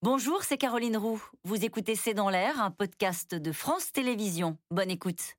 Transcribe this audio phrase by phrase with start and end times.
[0.00, 1.20] Bonjour, c'est Caroline Roux.
[1.42, 4.56] Vous écoutez C'est dans l'air, un podcast de France Télévisions.
[4.70, 5.34] Bonne écoute.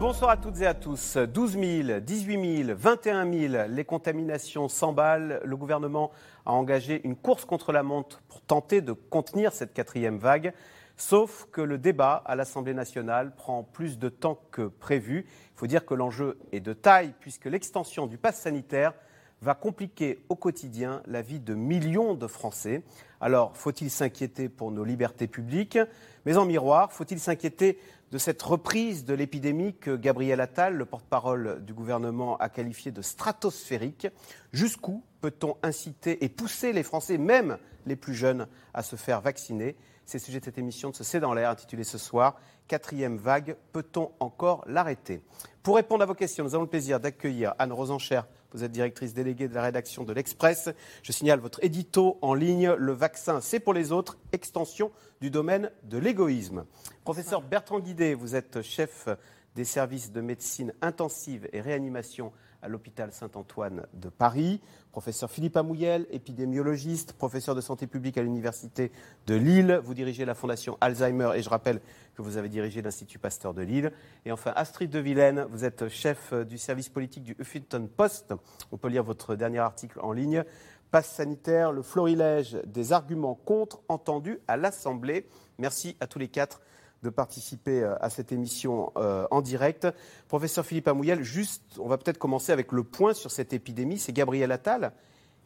[0.00, 1.16] Bonsoir à toutes et à tous.
[1.16, 1.52] 12
[1.84, 5.40] 000, 18 000, 21 000, les contaminations s'emballent.
[5.44, 6.10] Le gouvernement
[6.44, 10.52] a engagé une course contre la montre pour tenter de contenir cette quatrième vague.
[10.96, 15.26] Sauf que le débat à l'Assemblée nationale prend plus de temps que prévu.
[15.28, 18.94] Il faut dire que l'enjeu est de taille puisque l'extension du pass sanitaire
[19.42, 22.82] va compliquer au quotidien la vie de millions de Français.
[23.20, 25.78] Alors, faut-il s'inquiéter pour nos libertés publiques?
[26.24, 27.78] Mais en miroir, faut-il s'inquiéter
[28.12, 33.02] de cette reprise de l'épidémie que Gabriel Attal, le porte-parole du gouvernement, a qualifié de
[33.02, 34.08] stratosphérique?
[34.52, 39.76] Jusqu'où peut-on inciter et pousser les Français, même les plus jeunes, à se faire vacciner?
[40.06, 42.38] C'est le sujet de cette émission de ce C'est dans l'air, intitulée ce soir
[42.68, 45.20] Quatrième vague, peut-on encore l'arrêter?
[45.64, 48.22] Pour répondre à vos questions, nous avons le plaisir d'accueillir Anne Rosencher.
[48.52, 50.70] Vous êtes directrice déléguée de la rédaction de l'Express.
[51.02, 55.72] Je signale votre édito en ligne Le vaccin, c'est pour les autres, extension du domaine
[55.82, 56.64] de l'égoïsme.
[57.02, 59.08] Professeur Bertrand Guidé, vous êtes chef
[59.56, 62.32] des services de médecine intensive et réanimation
[62.66, 64.60] à l'hôpital Saint-Antoine de Paris.
[64.90, 68.90] Professeur Philippe Amouyel, épidémiologiste, professeur de santé publique à l'Université
[69.28, 69.80] de Lille.
[69.84, 71.80] Vous dirigez la Fondation Alzheimer et je rappelle
[72.16, 73.92] que vous avez dirigé l'Institut Pasteur de Lille.
[74.24, 78.34] Et enfin, Astrid de Vilaine, vous êtes chef du service politique du Huffington Post.
[78.72, 80.42] On peut lire votre dernier article en ligne.
[80.90, 85.28] Passe sanitaire, le florilège des arguments contre entendus à l'Assemblée.
[85.58, 86.60] Merci à tous les quatre
[87.02, 89.86] de participer euh, à cette émission euh, en direct.
[90.28, 93.98] Professeur Philippe Amouyel, juste, on va peut-être commencer avec le point sur cette épidémie.
[93.98, 94.92] C'est Gabriel Attal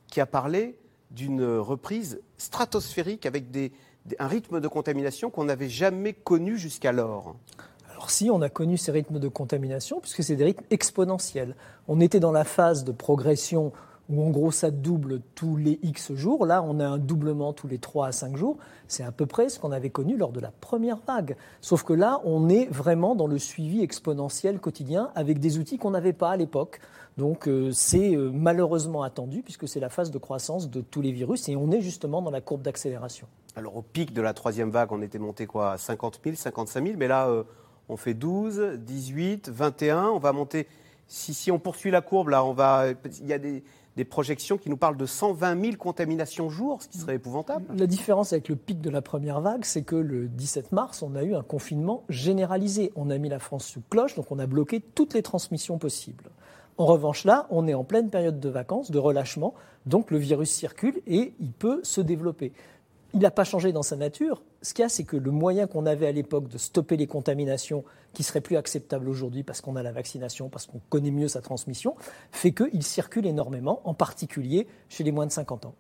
[0.08, 0.78] qui a parlé
[1.10, 3.44] d'une reprise stratosphérique avec
[4.18, 7.36] un rythme de contamination qu'on n'avait jamais connu jusqu'alors.
[7.90, 11.54] Alors si, on a connu ces rythmes de contamination, puisque c'est des rythmes exponentiels.
[11.86, 13.72] On était dans la phase de progression
[14.10, 16.44] où en gros ça double tous les X jours.
[16.46, 18.58] Là, on a un doublement tous les 3 à 5 jours.
[18.88, 21.36] C'est à peu près ce qu'on avait connu lors de la première vague.
[21.60, 25.92] Sauf que là, on est vraiment dans le suivi exponentiel quotidien avec des outils qu'on
[25.92, 26.80] n'avait pas à l'époque.
[27.16, 31.12] Donc euh, c'est euh, malheureusement attendu puisque c'est la phase de croissance de tous les
[31.12, 33.26] virus et on est justement dans la courbe d'accélération.
[33.56, 35.76] Alors au pic de la troisième vague, on était monté quoi?
[35.76, 37.42] 50 000, 55 000, mais là euh,
[37.90, 40.68] on fait 12, 18, 21, on va monter.
[41.08, 42.84] Si, si on poursuit la courbe, là, on va.
[43.20, 43.64] Il y a des,
[44.00, 47.66] des projections qui nous parlent de 120 000 contaminations jour, ce qui serait épouvantable.
[47.76, 51.14] La différence avec le pic de la première vague, c'est que le 17 mars, on
[51.16, 52.92] a eu un confinement généralisé.
[52.96, 56.30] On a mis la France sous cloche, donc on a bloqué toutes les transmissions possibles.
[56.78, 59.52] En revanche, là, on est en pleine période de vacances, de relâchement,
[59.84, 62.54] donc le virus circule et il peut se développer
[63.14, 64.42] il n'a pas changé dans sa nature.
[64.62, 67.06] Ce qu'il y a, c'est que le moyen qu'on avait à l'époque de stopper les
[67.06, 71.28] contaminations, qui serait plus acceptable aujourd'hui parce qu'on a la vaccination, parce qu'on connaît mieux
[71.28, 71.94] sa transmission,
[72.32, 75.74] fait qu'il circule énormément, en particulier chez les moins de 50 ans.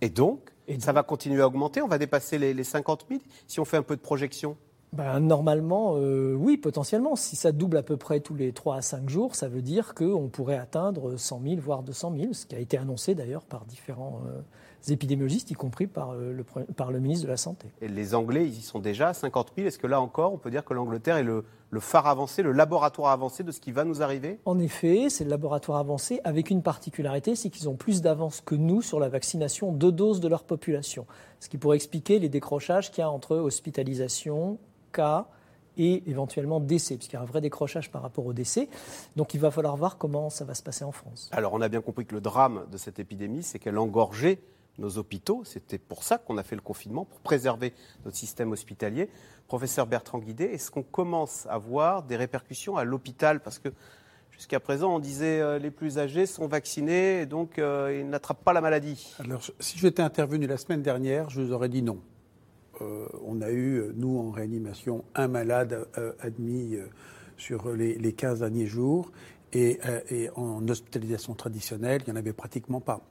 [0.00, 0.40] Et donc,
[0.78, 1.82] ça va continuer à augmenter?
[1.82, 4.56] On va dépasser les, 50 000 si on fait un peu de projection?
[4.92, 7.16] Ben, Normalement, euh, oui, potentiellement.
[7.16, 9.94] Si ça double à peu près tous les 3 à 5 jours, ça veut dire
[9.94, 13.64] qu'on pourrait atteindre 100 000, voire 200 000, ce qui a été annoncé d'ailleurs par
[13.64, 14.40] différents euh,
[14.92, 17.68] épidémiologistes, y compris par euh, le, par le ministre de la Santé.
[17.80, 19.68] Et les Anglais, ils y sont déjà à 50 000.
[19.68, 22.52] Est-ce que là encore, on peut dire que l'Angleterre est le, le phare avancé, le
[22.52, 24.38] laboratoire avancé de ce qui va nous arriver?
[24.44, 28.54] En effet, c'est le laboratoire avancé avec une particularité, c'est qu'ils ont plus d'avance que
[28.54, 31.06] nous sur la vaccination de doses de leur population.
[31.40, 34.58] Ce qui pourrait expliquer les décrochages qu'il y a entre hospitalisation,
[34.92, 35.26] cas
[35.76, 38.68] et éventuellement décès, puisqu'il y a un vrai décrochage par rapport au décès.
[39.16, 41.30] Donc il va falloir voir comment ça va se passer en France.
[41.32, 44.40] Alors on a bien compris que le drame de cette épidémie, c'est qu'elle engorgeait
[44.78, 45.42] nos hôpitaux.
[45.44, 47.72] C'était pour ça qu'on a fait le confinement, pour préserver
[48.04, 49.08] notre système hospitalier.
[49.46, 53.40] Professeur Bertrand Guidé, est-ce qu'on commence à voir des répercussions à l'hôpital?
[53.40, 53.68] Parce que
[54.30, 58.42] jusqu'à présent, on disait euh, les plus âgés sont vaccinés et donc euh, ils n'attrapent
[58.42, 59.14] pas la maladie.
[59.18, 62.00] Alors, si j'étais intervenu la semaine dernière, je vous aurais dit non.
[62.80, 65.86] Euh, on a eu, nous, en réanimation, un malade
[66.18, 66.76] admis
[67.36, 69.12] sur les, les, 15 derniers jours.
[69.52, 69.78] Et,
[70.10, 73.02] et en hospitalisation traditionnelle, il n'y en avait pratiquement pas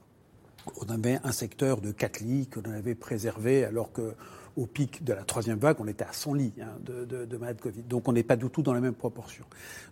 [0.80, 5.22] on avait un secteur de 4 lits qu'on avait préservé alors qu'au pic de la
[5.22, 7.82] troisième vague, on était à 100 lits hein, de, malades Covid.
[7.82, 9.44] Donc on n'est pas du tout dans la même proportion.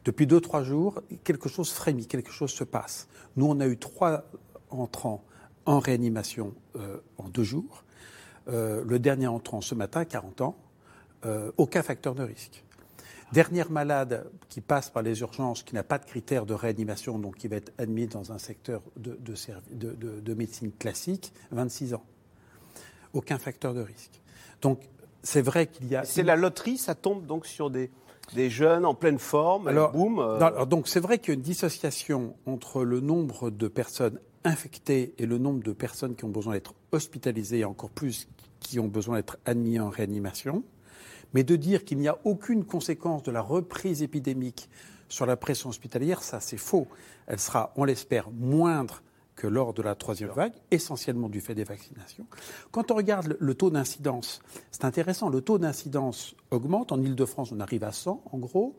[0.04, 3.08] Depuis 2-3 jours, quelque chose frémit, quelque chose se passe.
[3.36, 4.24] Nous, on a eu trois
[4.70, 5.24] entrants
[5.66, 7.84] en réanimation euh, en deux jours.
[8.48, 10.56] Euh, le dernier entrant ce matin, 40 ans,
[11.24, 12.64] euh, aucun facteur de risque.
[13.32, 17.36] Dernière malade qui passe par les urgences, qui n'a pas de critères de réanimation, donc
[17.36, 22.04] qui va être admis dans un secteur de, de, médecine classique, 26 ans.
[23.14, 24.20] Aucun facteur de risque.
[24.60, 24.80] Donc,
[25.22, 26.04] c'est vrai qu'il y a.
[26.04, 27.90] C'est la loterie, ça tombe donc sur des,
[28.34, 30.18] des jeunes en pleine forme, alors, boum.
[30.18, 30.40] Euh.
[30.40, 35.14] alors donc c'est vrai qu'il y a une dissociation entre le nombre de personnes infectées
[35.18, 38.28] et le nombre de personnes qui ont besoin d'être hospitalisées, et encore plus
[38.60, 40.62] qui ont besoin d'être admis en réanimation.
[41.34, 44.68] Mais de dire qu'il n'y a aucune conséquence de la reprise épidémique
[45.08, 46.86] sur la pression hospitalière, ça c'est faux.
[47.26, 49.02] Elle sera, on l'espère, moindre
[49.36, 52.26] que lors de la troisième vague, essentiellement du fait des vaccinations.
[52.70, 56.92] Quand on regarde le taux d'incidence, c'est intéressant, le taux d'incidence augmente.
[56.92, 58.76] En Ile-de-France, on arrive à 100 en gros.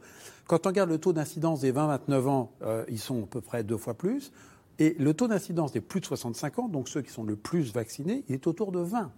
[0.47, 3.63] Quand on regarde le taux d'incidence des 20-29 ans, euh, ils sont à peu près
[3.63, 4.31] deux fois plus.
[4.79, 7.73] Et le taux d'incidence des plus de 65 ans, donc ceux qui sont le plus
[7.73, 9.11] vaccinés, il est autour de 20.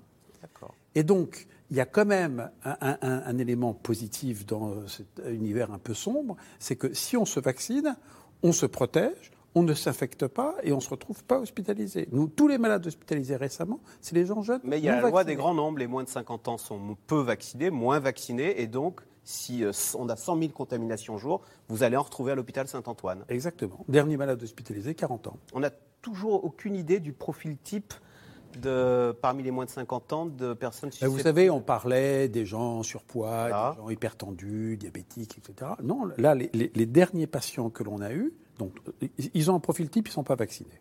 [0.96, 5.80] Et donc, il y a quand même un, élément positif dans euh, cet univers un
[5.80, 7.96] peu sombre, c'est que si on se vaccine,
[8.44, 12.08] on se protège, on ne s'infecte pas et on ne se retrouve pas hospitalisé.
[12.12, 14.62] Nous, tous les malades hospitalisés récemment, c'est les gens jeunes.
[14.64, 16.98] Mais il y a la loi des grands nombres, les moins de 50 ans sont
[17.08, 21.42] peu vaccinés, moins vaccinés, et donc si euh, on a 100 000 contaminations au jour,
[21.70, 23.26] vous allez en retrouver à l'hôpital Saint-Antoine.
[23.30, 23.84] Exactement.
[23.88, 25.38] Dernier malade hospitalisé, 40 ans.
[25.54, 25.72] On n'a
[26.02, 27.94] toujours aucune idée du profil type
[28.60, 32.46] de, parmi les moins de 50 ans de personnes susceptibles Vous savez, on parlait des
[32.46, 33.74] gens surpoids, ah.
[33.76, 35.72] des gens hypertendus, diabétiques, etc.
[35.84, 38.74] Non, là, les, les derniers patients que l'on a eus, donc,
[39.34, 40.80] ils ont un profil type, ils ne sont pas vaccinés.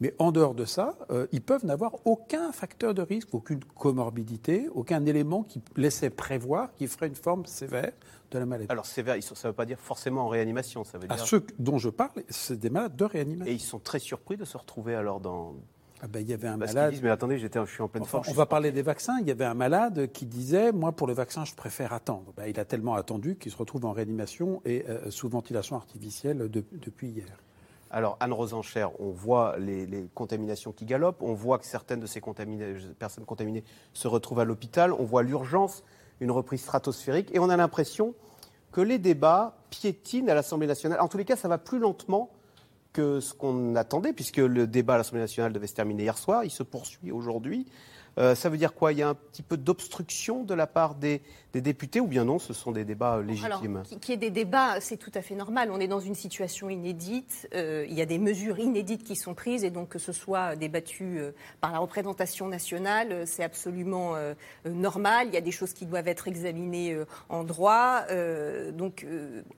[0.00, 4.68] Mais en dehors de ça, euh, ils peuvent n'avoir aucun facteur de risque, aucune comorbidité,
[4.74, 7.92] aucun élément qui laissait prévoir qu'il ferait une forme sévère
[8.32, 8.66] de la maladie.
[8.70, 11.12] Alors sévère, ça ne veut pas dire forcément en réanimation, ça veut dire...
[11.12, 13.52] À ceux dont je parle, c'est des malades de réanimation.
[13.52, 15.54] Et ils sont très surpris de se retrouver alors dans...
[16.04, 16.90] Ah ben, il y avait un malade.
[16.90, 18.24] Disent, mais attendez, j'étais, je suis en pleine forme.
[18.28, 19.18] On va parler des vaccins.
[19.20, 22.32] Il y avait un malade qui disait, moi, pour le vaccin, je préfère attendre.
[22.36, 26.50] Ben, il a tellement attendu qu'il se retrouve en réanimation et euh, sous ventilation artificielle
[26.50, 27.38] depuis hier.
[27.92, 32.20] Alors, Anne Rosencher, on voit les, contaminations qui galopent, on voit que certaines de ces
[32.98, 35.84] personnes contaminées se retrouvent à l'hôpital, on voit l'urgence,
[36.18, 38.14] une reprise stratosphérique, et on a l'impression
[38.72, 41.00] que les débats piétinent à l'Assemblée nationale.
[41.00, 42.30] En tous les cas, ça va plus lentement
[42.92, 46.44] que ce qu'on attendait, puisque le débat à l'Assemblée nationale devait se terminer hier soir,
[46.44, 47.66] il se poursuit aujourd'hui.
[48.18, 48.92] Euh, ça veut dire quoi?
[48.92, 51.22] Il y a un petit peu d'obstruction de la part des,
[51.54, 52.38] députés ou bien non?
[52.38, 55.22] Ce sont des débats euh, légitimes Alors, Qu'il y ait des débats, c'est tout à
[55.22, 55.70] fait normal.
[55.70, 57.48] On est dans une situation inédite.
[57.54, 60.56] Euh, il y a des mesures inédites qui sont prises et donc que ce soit
[60.56, 61.20] débattu
[61.60, 64.14] par la représentation nationale, c'est absolument
[64.64, 65.28] normal.
[65.28, 66.98] Il y a des choses qui doivent être examinées
[67.28, 68.04] en droit.
[68.72, 69.06] donc,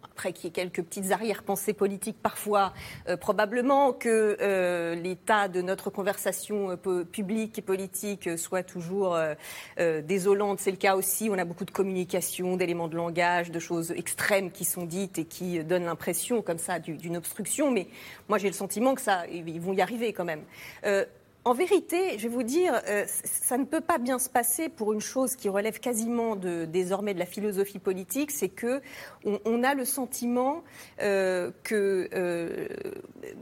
[0.05, 2.73] après qu'il y ait quelques petites arrière-pensées politiques parfois,
[3.21, 6.77] probablement que l'état de notre conversation
[7.11, 9.35] publique et politique soit toujours euh,
[9.81, 10.61] euh, désolante.
[10.61, 11.29] C'est le cas aussi.
[11.31, 15.25] On a beaucoup de communication, d'éléments de langage, de choses extrêmes qui sont dites et
[15.25, 17.71] qui donnent l'impression, comme ça, d'une obstruction.
[17.71, 17.89] Mais
[18.29, 20.43] moi, j'ai le sentiment que ça, ils vont y arriver quand même.
[20.85, 21.05] Euh,
[21.45, 24.95] en vérité, je vais vous dire, euh, ça ne peut pas bien se passer pour
[24.95, 28.81] une chose qui relève quasiment de, désormais de la philosophie politique, c'est que
[29.45, 30.65] on, a le sentiment
[31.03, 32.69] euh, que euh,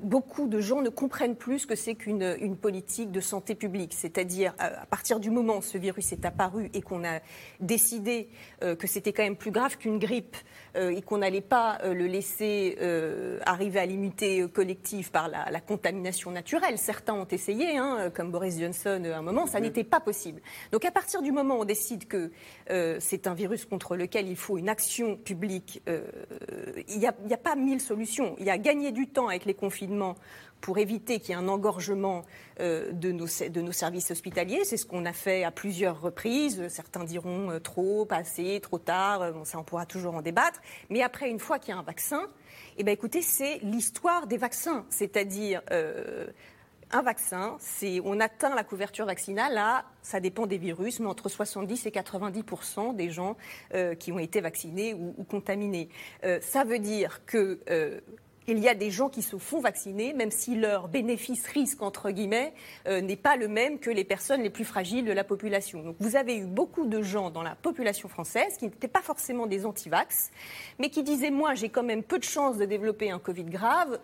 [0.02, 3.94] beaucoup de gens ne comprennent plus ce que c'est qu'une une politique de santé publique.
[3.94, 7.20] C'est-à-dire, à partir du moment où ce virus est apparu et qu'on a
[7.60, 8.28] décidé
[8.60, 10.37] que c'était quand même plus grave qu'une grippe
[10.76, 12.78] et qu'on n'allait pas le laisser
[13.44, 17.76] arriver à l'immunité collective par la, la, contamination naturelle, certains ont essayé.
[17.76, 20.41] Hein, euh, comme Boris Johnson à un moment, ça n'était pas possible.
[20.71, 22.31] Donc à partir du moment où on décide que
[22.71, 26.02] euh, c'est un virus contre lequel il faut une action publique, euh,
[26.88, 28.35] il n'y a, a, pas mille solutions.
[28.38, 30.16] Il y a gagné du temps avec les confinements
[30.61, 32.23] pour éviter qu'il y ait un engorgement
[32.61, 34.64] de, nos, de, nos, services hospitaliers.
[34.64, 36.69] C'est ce qu'on a fait à plusieurs reprises.
[36.69, 39.33] Certains diront trop, pas assez, trop tard.
[39.33, 40.61] Bon, ça, on pourra toujours en débattre.
[40.88, 42.28] Mais après, une fois qu'il y a un vaccin,
[42.78, 44.87] eh ben, écoutez, c'est l'histoire des vaccins.
[44.88, 45.62] C'est-à-dire,
[46.92, 51.28] un vaccin, c'est on atteint la couverture vaccinale là, ça dépend des virus, mais entre
[51.28, 53.37] 70 et 90% des gens
[53.75, 55.88] euh, qui ont été vaccinés ou, contaminés.
[56.25, 58.00] Euh, ça veut dire que euh,
[58.49, 62.52] il y a des gens qui se font vacciner, même si leur bénéfice-risque, entre guillemets,
[62.88, 65.84] n'est pas le même que les personnes les plus fragiles de la population.
[65.84, 69.46] Donc vous avez eu beaucoup de gens dans la population française qui n'étaient pas forcément
[69.46, 70.32] des anti-vax,
[70.80, 74.00] mais qui disaient, moi, j'ai quand même peu de chances de développer un Covid grave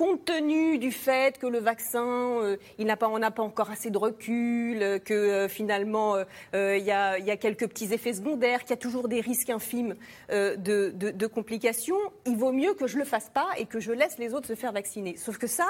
[0.00, 2.06] compte tenu du fait que le vaccin,
[2.40, 6.16] euh, il n'a pas, on n'a pas encore assez de recul, euh, que euh, finalement
[6.54, 9.94] il y, a, quelques petits effets secondaires, qu'il y a toujours des risques infimes
[10.30, 14.32] de, complications, il vaut mieux que je le fasse pas et que je laisse les
[14.32, 15.16] autres se faire vacciner.
[15.16, 15.66] Sauf que ça,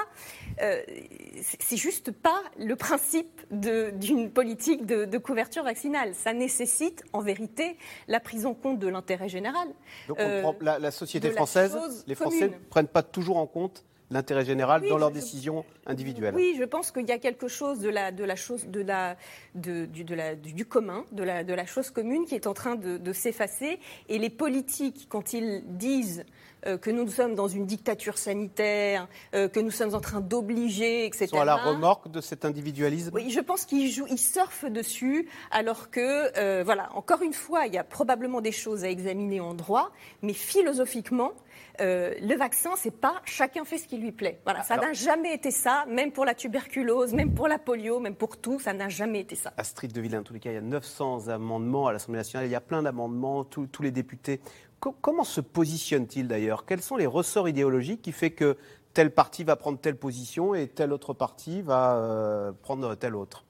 [1.59, 6.15] c'est juste pas le principe d'une politique de, couverture vaccinale.
[6.15, 9.67] Ça nécessite en vérité la prise en compte de l'intérêt général.
[10.07, 10.19] Donc
[10.61, 15.11] la, société française, les Français ne prennent pas toujours en compte l'intérêt général dans leurs
[15.11, 16.35] décisions individuelles.
[16.35, 19.15] Oui, je pense qu'il y a quelque chose de la, de la chose, de la,
[19.55, 22.53] de, du, de la, du, commun, de la, de la chose commune qui est en
[22.53, 23.79] train de, de s'effacer.
[24.09, 26.25] Et les politiques, quand ils disent
[26.67, 31.07] euh, que nous sommes dans une dictature sanitaire, euh, que nous sommes en train d'obliger,
[31.07, 31.25] etc.
[31.25, 34.69] Ils sont à la remorque de cet individualisme Oui, je pense qu'ils jouent, ils surfent
[34.69, 38.89] dessus, alors que, euh, voilà, encore une fois, il y a probablement des choses à
[38.89, 39.91] examiner en droit,
[40.21, 41.31] mais philosophiquement,
[41.81, 44.39] le vaccin, c'est pas chacun fait ce qui lui plaît.
[44.43, 48.15] Voilà, ça n'a jamais été ça, même pour la tuberculose, même pour la polio, même
[48.15, 49.53] pour tout, ça n'a jamais été ça.
[49.57, 52.47] Astrid de Villain, en tous les cas, il y a 900 amendements à l'Assemblée nationale,
[52.47, 54.41] il y a plein d'amendements, tous les députés
[54.89, 56.65] comment se positionne-t-il d'ailleurs?
[56.65, 58.57] Quels sont les ressorts idéologiques qui fait que
[58.93, 63.45] tel parti va prendre telle position et tel autre parti va euh, prendre telle autre?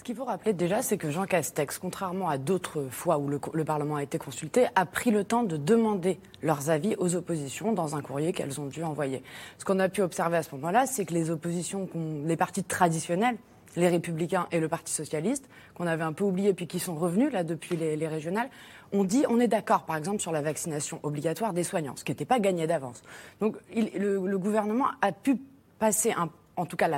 [0.00, 3.64] Ce qu'il faut rappeler déjà, c'est que Jean Castex, contrairement à d'autres fois où le,
[3.66, 7.96] Parlement a été consulté, a pris le temps de demander leurs avis aux oppositions dans
[7.96, 9.22] un courrier qu'elles ont dû envoyer.
[9.58, 11.86] Ce qu'on a pu observer à ce moment-là, c'est que les oppositions,
[12.24, 13.36] les partis traditionnels,
[13.76, 17.30] les Républicains et le Parti Socialiste, qu'on avait un peu oublié puis qui sont revenus
[17.30, 18.48] là depuis les, régionales,
[18.92, 22.12] ont dit on est d'accord, par exemple, sur la vaccination obligatoire des soignants, ce qui
[22.12, 23.02] n'était pas gagné d'avance.
[23.40, 25.36] Donc le, gouvernement a pu
[25.78, 26.30] passer un
[26.60, 26.88] en tout cas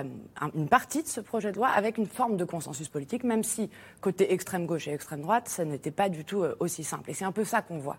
[0.54, 3.70] une partie de ce projet de loi avec une forme de consensus politique, même si
[4.00, 7.10] côté extrême gauche et extrême droite, ça n'était pas du tout euh, aussi simple.
[7.10, 7.96] Et c'est un peu ça qu'on voit.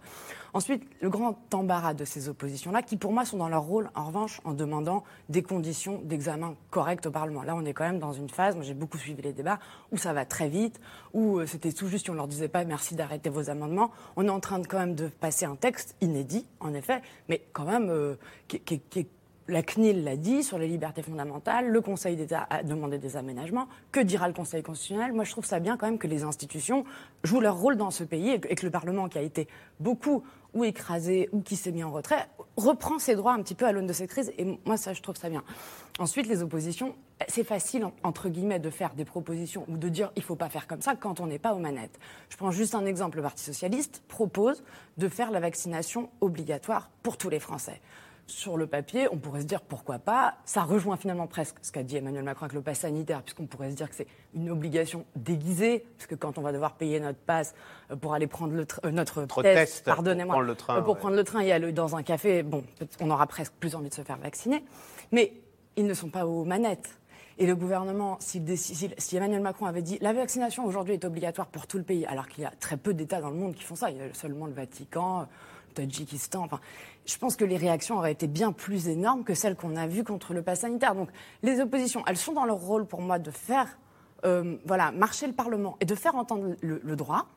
[0.53, 4.05] Ensuite, le grand embarras de ces oppositions-là, qui pour moi sont dans leur rôle, en
[4.05, 7.43] revanche, en demandant des conditions d'examen correctes au Parlement.
[7.43, 9.59] Là, on est quand même dans une phase, moi j'ai beaucoup suivi les débats,
[9.91, 10.79] où ça va très vite,
[11.13, 13.91] où euh, c'était tout juste, on leur disait pas merci d'arrêter vos amendements.
[14.15, 17.41] On est en train de, quand même de passer un texte inédit, en effet, mais
[17.53, 18.15] quand même euh,
[18.47, 19.07] qui, qui, qui
[19.47, 23.67] la CNIL l'a dit sur les libertés fondamentales, le Conseil d'État a demandé des aménagements.
[23.91, 25.13] Que dira le Conseil constitutionnel?
[25.13, 26.85] Moi, je trouve ça bien quand même que les institutions
[27.23, 29.47] jouent leur rôle dans ce pays et que, le Parlement, qui a été
[29.79, 30.23] beaucoup
[30.53, 33.71] ou écrasé ou qui s'est mis en retrait, reprend ses droits un petit peu à
[33.71, 34.31] l'aune de cette crise.
[34.37, 35.43] Et moi, ça, je trouve ça bien.
[35.99, 36.95] Ensuite, les oppositions,
[37.27, 40.49] c'est facile, entre guillemets, de faire des propositions ou de dire il ne faut pas
[40.49, 41.99] faire comme ça quand on n'est pas aux manettes.
[42.29, 43.17] Je prends juste un exemple.
[43.17, 44.63] Le Parti socialiste propose
[44.97, 47.81] de faire la vaccination obligatoire pour tous les Français
[48.25, 50.35] sur le papier, on pourrait se dire pourquoi pas.
[50.45, 53.71] Ça rejoint finalement presque ce qu'a dit Emmanuel Macron avec le pass sanitaire, puisqu'on pourrait
[53.71, 57.53] se dire que c'est une obligation déguisée, puisque quand on va devoir payer notre passe
[57.91, 61.23] euh, pour aller prendre le euh, notre, test, pardonnez-moi, pour, prendre le train, prendre le
[61.23, 62.63] train et aller dans un café, bon,
[62.99, 64.63] on aura presque plus envie de se faire vacciner.
[65.11, 65.33] Mais
[65.75, 66.97] ils ne sont pas aux manettes.
[67.39, 71.65] Et le gouvernement, si, si, Emmanuel Macron avait dit la vaccination aujourd'hui est obligatoire pour
[71.65, 73.75] tout le pays, alors qu'il y a très peu d'États dans le monde qui font
[73.75, 75.27] ça, il y a seulement le Vatican,
[75.73, 76.43] Tadjikistan.
[76.43, 76.59] Enfin,
[77.05, 80.03] je pense que les réactions auraient été bien plus énormes que celles qu'on a vues
[80.03, 80.95] contre le pass sanitaire.
[80.95, 81.09] Donc
[81.41, 83.77] les oppositions, elles sont dans leur rôle pour moi de faire
[84.25, 87.27] euh, voilà, marcher le Parlement et de faire entendre le, droit.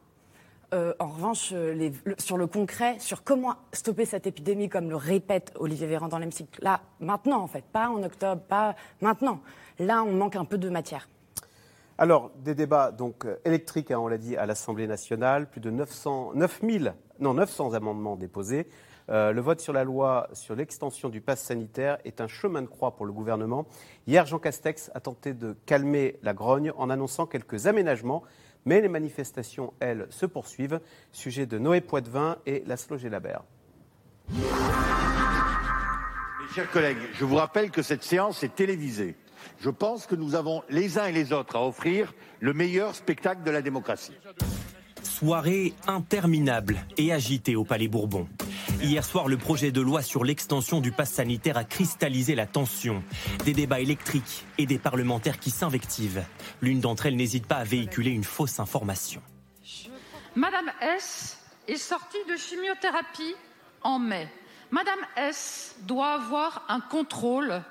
[0.72, 5.52] Euh, en revanche, les, sur le concret, sur comment stopper cette épidémie, comme le répète
[5.56, 9.40] Olivier Véran dans l'hémicycle, là, maintenant en fait, pas en octobre, pas maintenant.
[9.78, 11.08] Là, on manque un peu de matière.
[11.98, 15.70] Alors, des débats donc euh, électriques, hein, on l'a dit, à l'Assemblée nationale, plus de
[15.70, 18.66] 900, 9000, non, 900 amendements déposés.
[19.08, 22.66] Euh, le vote sur la loi sur l'extension du pass sanitaire est un chemin de
[22.66, 23.66] croix pour le gouvernement.
[24.06, 28.24] Hier, Jean Castex a tenté de calmer la grogne en annonçant quelques aménagements,
[28.64, 30.80] mais les manifestations, elles, se poursuivent.
[31.12, 33.44] Sujet de Noé Poitvin et Laszlo Gelabert.
[34.30, 34.38] Mes
[36.52, 39.16] chers collègues, je vous rappelle que cette séance est télévisée
[39.60, 43.42] je pense que nous avons les uns et les autres à offrir le meilleur spectacle
[43.42, 44.12] de la démocratie.
[45.06, 48.28] Soirée interminable et agitée au Palais Bourbon.
[48.82, 53.02] Hier soir, le projet de loi sur l'extension du pass sanitaire a cristallisé la tension.
[53.44, 56.24] Des débats électriques et des parlementaires qui s'invectivent.
[56.60, 59.22] L'une d'entre elles n'hésite pas à véhiculer une fausse information.
[60.34, 63.34] Madame S est sortie de chimiothérapie
[63.82, 64.28] en mai.
[64.70, 67.62] Madame S doit avoir un contrôle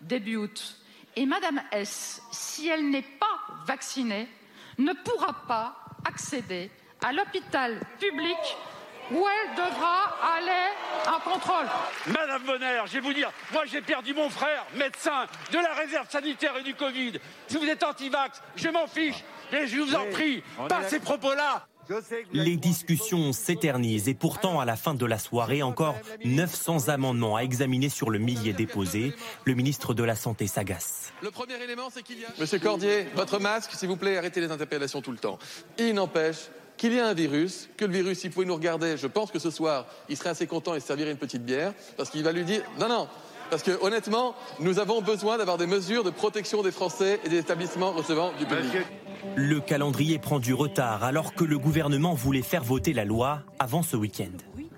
[0.00, 0.78] début août.
[1.16, 4.28] Et Madame S, si elle n'est pas vaccinée,
[4.78, 6.70] ne pourra pas accéder
[7.04, 8.36] à l'hôpital public
[9.12, 10.72] où elle devra aller
[11.06, 11.66] en contrôle.
[12.06, 16.08] Madame Bonner, je vais vous dire, moi j'ai perdu mon frère, médecin de la réserve
[16.08, 17.20] sanitaire et du Covid.
[17.46, 19.22] Si vous êtes anti-vax, je m'en fiche.
[19.52, 21.66] Et je vous en prie, pas ces propos-là.
[22.32, 27.42] Les discussions s'éternisent et pourtant, à la fin de la soirée, encore 900 amendements à
[27.42, 29.12] examiner sur le millier déposé.
[29.44, 31.12] Le ministre de la Santé s'agace.
[31.20, 32.28] Le premier élément, c'est qu'il y a...
[32.40, 35.38] Monsieur Cordier, votre masque, s'il vous plaît, arrêtez les interpellations tout le temps.
[35.76, 39.06] Il n'empêche qu'il y a un virus, que le virus, s'il pouvait nous regarder, je
[39.06, 42.10] pense que ce soir, il serait assez content et se servirait une petite bière, parce
[42.10, 42.62] qu'il va lui dire...
[42.78, 43.08] Non, non,
[43.50, 47.38] parce que honnêtement, nous avons besoin d'avoir des mesures de protection des Français et des
[47.38, 48.84] établissements recevant du public.
[49.36, 53.82] Le calendrier prend du retard alors que le gouvernement voulait faire voter la loi avant
[53.82, 54.36] ce week-end.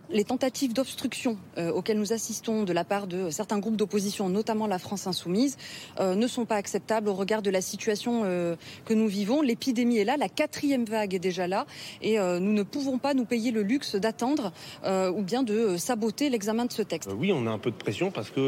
[0.09, 4.69] Les tentatives d'obstruction euh, auxquelles nous assistons de la part de certains groupes d'opposition, notamment
[4.69, 5.57] la France insoumise,
[5.99, 9.43] euh, ne sont pas acceptables au regard de la situation euh, que nous vivons.
[9.43, 11.67] L'épidémie est là, la quatrième vague est déjà là,
[12.03, 14.53] et nous ne pouvons pas nous payer le luxe d'attendre
[14.85, 17.11] ou bien de saboter l'examen de ce texte.
[17.17, 18.41] oui, on a un peu de pression parce qu'on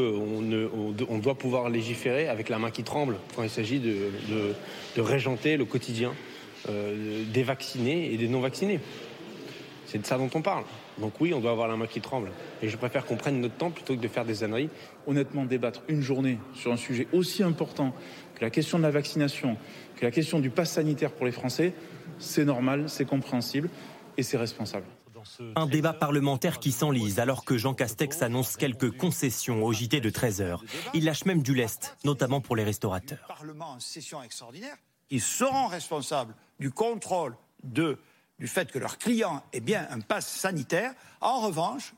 [1.08, 4.10] on, doit pouvoir légiférer avec la main qui tremble quand il s'agit de,
[4.96, 6.12] de, régenter le quotidien
[6.68, 8.80] des vaccinés et des non vaccinés.
[9.86, 10.64] C'est de ça dont on parle.
[11.00, 12.30] Donc oui, on doit avoir la main qui tremble.
[12.62, 14.70] Et je préfère qu'on prenne notre temps plutôt que de faire des âneries.
[15.06, 17.94] Honnêtement, débattre une journée sur un sujet aussi important
[18.34, 19.56] que la question de la vaccination,
[19.96, 21.72] que la question du pass sanitaire pour les Français,
[22.18, 23.70] c'est normal, c'est compréhensible
[24.16, 24.86] et c'est responsable.
[25.56, 30.10] Un débat parlementaire qui s'enlise alors que Jean Castex annonce quelques concessions au JT de
[30.10, 30.60] 13h.
[30.94, 33.18] Il lâche même du lest, notamment pour les restaurateurs.
[33.26, 34.76] Parlement en session extraordinaire,
[35.10, 37.98] ils seront responsables du contrôle de
[38.38, 40.94] du fait que leur client ait bien un pass sanitaire.
[41.20, 41.94] En revanche,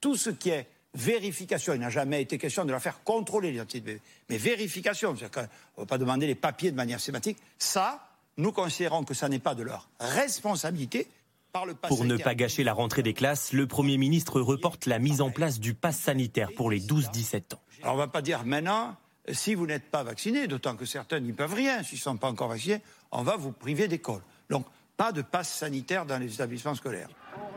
[0.00, 4.00] tout ce qui est vérification, il n'a jamais été question de leur faire contrôler l'identité,
[4.28, 8.52] mais vérification, c'est-à-dire qu'on ne va pas demander les papiers de manière sématique, ça, nous
[8.52, 11.06] considérons que ça n'est pas de leur responsabilité.
[11.52, 14.86] Par le pass Pour ne pas gâcher la rentrée des classes, le Premier ministre reporte
[14.86, 17.60] la mise en place du pass sanitaire pour les 12-17 ans.
[17.82, 18.96] Alors on ne va pas dire maintenant,
[19.30, 22.28] si vous n'êtes pas vacciné, d'autant que certains n'y peuvent rien s'ils ne sont pas
[22.28, 22.80] encore vaccinés,
[23.12, 24.20] on va vous priver d'école.
[24.50, 27.08] Donc pas de passe sanitaire dans les établissements scolaires.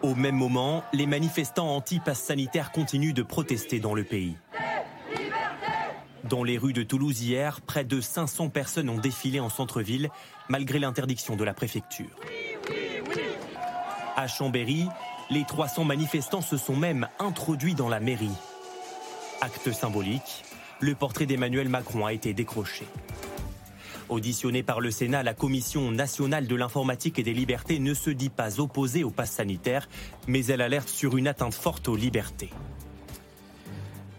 [0.02, 4.38] Au même moment, les manifestants anti-pass sanitaire continuent de protester dans le pays.
[6.24, 10.10] Dans les rues de Toulouse hier, près de 500 personnes ont défilé en centre-ville,
[10.50, 12.10] malgré l'interdiction de la préfecture.
[14.16, 14.88] À Chambéry,
[15.30, 18.36] les 300 manifestants se sont même introduits dans la mairie.
[19.42, 20.44] Acte symbolique,
[20.80, 22.88] le portrait d'Emmanuel Macron a été décroché.
[24.10, 28.30] Auditionnée par le Sénat, la Commission nationale de l'informatique et des libertés ne se dit
[28.30, 29.90] pas opposée au pass sanitaire,
[30.28, 32.52] mais elle alerte sur une atteinte forte aux libertés.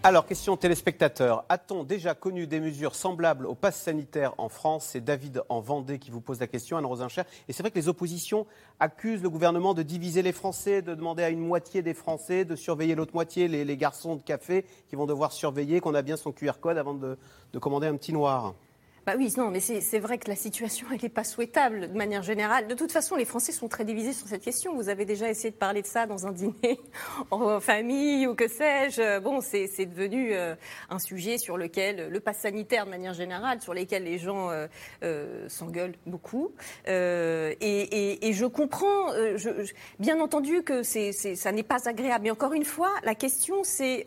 [0.03, 1.45] Alors, question téléspectateur.
[1.49, 4.91] A-t-on déjà connu des mesures semblables au pass sanitaire en France?
[4.93, 7.23] C'est David en Vendée qui vous pose la question, Anne Rosincher.
[7.49, 8.47] Et c'est vrai que les oppositions
[8.81, 12.57] accusent le gouvernement de diviser les Français, de demander à une moitié des Français de
[12.57, 16.31] surveiller l'autre moitié, les, garçons de café qui vont devoir surveiller qu'on a bien son
[16.31, 17.19] QR code avant de
[17.59, 18.55] commander un petit noir.
[19.09, 22.23] Bah oui, non, mais c'est vrai que la situation, elle n'est pas souhaitable de manière
[22.23, 22.67] générale.
[22.67, 24.75] De toute façon, les Français sont très divisés sur cette question.
[24.75, 26.79] Vous avez déjà essayé de parler de ça dans un dîner
[27.31, 29.21] en famille ou que sais-je.
[29.21, 30.55] Bon, c'est devenu euh,
[30.91, 34.67] un sujet sur lequel, le pass sanitaire de manière générale, sur lequel les gens euh,
[35.03, 36.53] euh, s'engueulent beaucoup.
[36.87, 39.07] Et, je comprends,
[39.99, 42.25] bien entendu, que ça n'est pas agréable.
[42.25, 44.05] Mais encore une fois, la question, c'est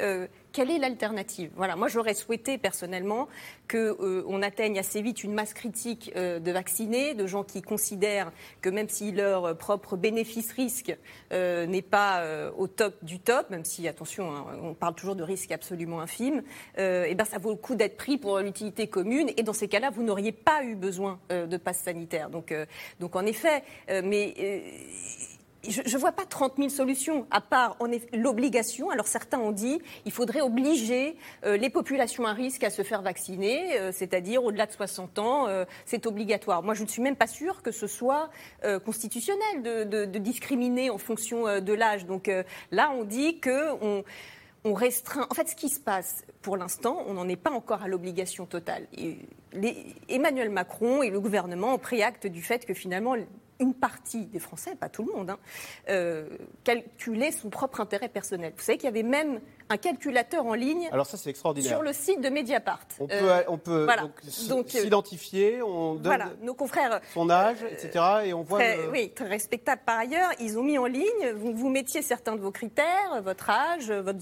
[0.52, 1.52] quelle est l'alternative?
[1.56, 3.28] Voilà, moi j'aurais souhaité personnellement
[3.70, 8.32] qu'on euh, atteigne assez vite une masse critique euh, de vaccinés, de gens qui considèrent
[8.62, 10.96] que même si leur propre bénéfice-risque
[11.32, 12.24] euh, n'est pas
[12.58, 16.44] au top du top, même si attention, hein, on parle toujours de risques absolument infimes,
[16.78, 19.30] et eh ben ça vaut le coup d'être pris pour l'utilité commune.
[19.38, 22.30] Et dans ces cas-là, vous n'auriez pas eu besoin de passe sanitaire.
[22.30, 22.54] Donc,
[23.00, 23.64] donc en effet,
[24.04, 24.34] mais
[25.68, 27.78] je ne vois pas 30 000 solutions, à part
[28.14, 28.90] l'obligation.
[28.90, 33.02] Alors certains ont dit qu'il faudrait obliger euh, les populations à risque à se faire
[33.02, 36.64] vacciner, euh, c'est-à-dire au-delà de 60 ans, euh, c'est obligatoire.
[36.64, 38.30] Moi, je ne suis même pas sûre que ce soit
[38.86, 42.06] constitutionnel de, discriminer en fonction de l'âge.
[42.06, 42.30] Donc
[42.72, 44.04] là, on dit qu'on
[44.64, 45.28] on restreint.
[45.30, 48.46] En fait, ce qui se passe pour l'instant, on n'en est pas encore à l'obligation
[48.46, 48.88] totale.
[50.10, 53.16] Emmanuel Macron et le gouvernement ont pris acte du fait que finalement
[53.62, 55.40] une partie des Français, pas tout le monde, hein,
[55.90, 56.28] euh,
[56.64, 58.54] calculait son propre intérêt personnel.
[58.58, 59.40] Vous savez qu'il y avait même
[59.72, 61.72] un calculateur en ligne Alors ça, c'est extraordinaire.
[61.72, 62.86] sur le site de Mediapart.
[63.00, 68.06] On peut, euh, on peut euh, s'identifier, on donne voilà, nos confrères, son âge, etc.
[68.26, 70.30] Et on voit Oui, très respectable par ailleurs.
[70.40, 74.22] Ils ont mis en ligne, vous, vous mettiez certains de vos critères, votre âge, votre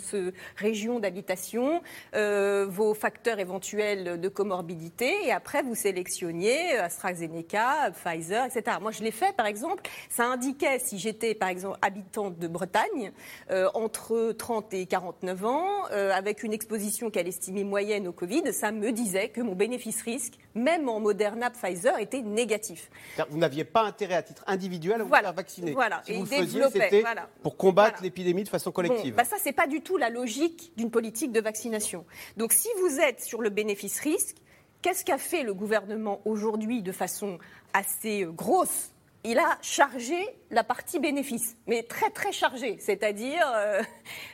[0.56, 1.82] région d'habitation,
[2.14, 8.78] vos facteurs éventuels de comorbidité, et après vous sélectionniez AstraZeneca, Pfizer, etc.
[8.82, 13.12] Moi, je l'ai fait par exemple, ça indiquait si j'étais, par exemple, habitante de Bretagne,
[13.52, 18.54] euh, entre 30 et 49 ans, euh, avec une exposition qu'elle estimait moyenne au Covid,
[18.54, 22.90] ça me disait que mon bénéfice-risque, même en Moderna Pfizer, était négatif.
[23.30, 25.72] Vous n'aviez pas intérêt à titre individuel à vous faire vacciner.
[25.72, 26.02] Voilà.
[26.06, 27.04] Si vous le faisiez, c'était
[27.44, 29.14] pour combattre l'épidémie de façon collective.
[29.14, 32.06] Bon, bah ça, c'est pas du tout la logique d'une politique de vaccination.
[32.38, 34.38] Donc, si vous êtes sur le bénéfice-risque,
[34.82, 37.38] Qu'est-ce qu'a fait le gouvernement aujourd'hui de façon
[37.74, 38.92] assez euh, grosse
[39.24, 40.16] il a chargé
[40.50, 42.78] la partie bénéfice, mais très très chargé.
[42.80, 43.82] C'est-à-dire, euh,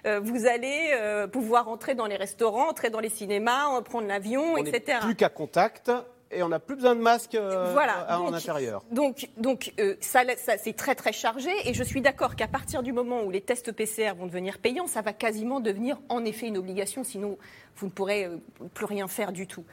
[0.06, 4.58] euh, vous allez euh, pouvoir entrer dans les restaurants, entrer dans les cinémas, prendre l'avion,
[4.58, 5.00] etc.
[5.02, 5.92] plus qu'à contact.
[6.30, 7.36] et on n'a plus besoin de masque
[7.74, 8.84] voilà, en intérieur.
[8.92, 12.94] Donc, donc ça, ça, c'est très très chargé et je suis d'accord qu'à partir du
[12.94, 16.58] moment où les tests PCR vont devenir payants, ça va quasiment devenir en effet une
[16.58, 17.38] obligation, sinon
[17.78, 18.30] vous ne pourrez
[18.74, 19.66] plus rien faire du tout.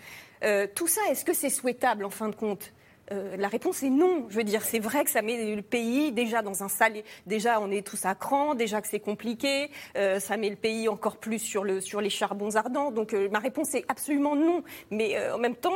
[0.75, 2.72] tout ça, est-ce que c'est souhaitable en fin de compte?
[3.11, 4.27] Euh, la réponse est non.
[4.29, 7.03] Je veux dire, c'est vrai que ça met le pays déjà dans un sale.
[7.27, 9.71] Déjà, on est tous à cran, déjà que c'est compliqué.
[9.97, 12.91] Euh, ça met le pays encore plus sur, le, sur les charbons ardents.
[12.91, 14.62] Donc, euh, ma réponse est absolument non.
[14.91, 15.73] Mais en même temps,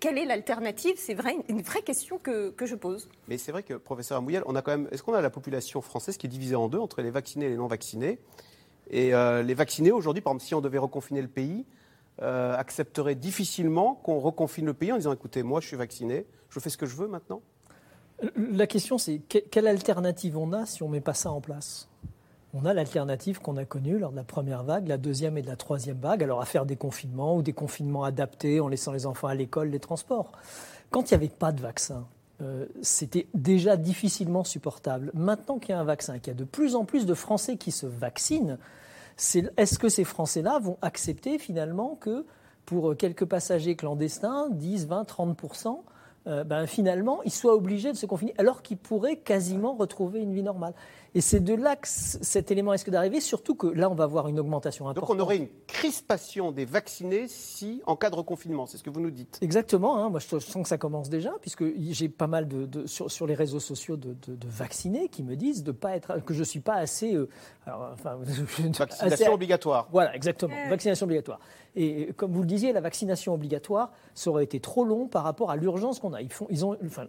[0.00, 0.94] quelle est l'alternative?
[0.96, 3.08] C'est vrai, une vraie question que, que je pose.
[3.28, 4.88] Mais c'est vrai que, professeur Amouyel, on a quand même.
[4.90, 7.50] Est-ce qu'on a la population française qui est divisée en deux entre les vaccinés et
[7.50, 8.18] les non vaccinés
[8.90, 11.64] Et les vaccinés aujourd'hui, par exemple, si on devait reconfiner le pays,
[12.20, 16.26] accepteraient difficilement qu'on reconfine le pays en disant écoutez, moi, je suis vacciné
[16.58, 17.40] je fais ce que je veux maintenant?
[18.36, 21.88] La question, c'est quelle alternative on a si on ne met pas ça en place?
[22.54, 25.46] On a l'alternative qu'on a connue lors de la première vague, la deuxième et de
[25.46, 29.06] la troisième vague, alors à faire des confinements ou des confinements adaptés en laissant les
[29.06, 30.32] enfants à l'école, les transports.
[30.90, 32.06] Quand il n'y avait pas de vaccin,
[32.40, 35.10] euh, c'était déjà difficilement supportable.
[35.14, 37.56] Maintenant qu'il y a un vaccin, qu'il y a de plus en plus de Français
[37.56, 38.58] qui se vaccinent,
[39.56, 42.24] est-ce que ces Français-là vont accepter finalement que
[42.64, 45.36] pour quelques passagers clandestins, 10, 20, 30
[46.28, 50.34] euh, ben, finalement, ils soient obligés de se confiner, alors qu'ils pourraient quasiment retrouver une
[50.34, 50.74] vie normale.
[51.18, 54.28] Et c'est de là que cet élément risque d'arriver, surtout que là, on va avoir
[54.28, 55.08] une augmentation importante.
[55.08, 58.90] Donc on aurait une crispation des vaccinés si, en cas de reconfinement, c'est ce que
[58.90, 59.36] vous nous dites.
[59.42, 60.10] Exactement, hein.
[60.10, 63.58] moi je sens que ça commence déjà, puisque j'ai pas mal de, sur, les réseaux
[63.58, 64.14] sociaux de,
[64.46, 67.16] vaccinés qui me disent de pas être, que je ne suis pas assez...
[67.16, 67.28] Euh,
[67.66, 68.16] enfin,
[68.78, 69.88] Vaccination obligatoire.
[69.90, 71.40] Voilà, exactement, vaccination obligatoire.
[71.74, 75.50] Et comme vous le disiez, la vaccination obligatoire, ça aurait été trop long par rapport
[75.50, 76.22] à l'urgence qu'on a.
[76.22, 77.06] Ils font, ils ont, enfin,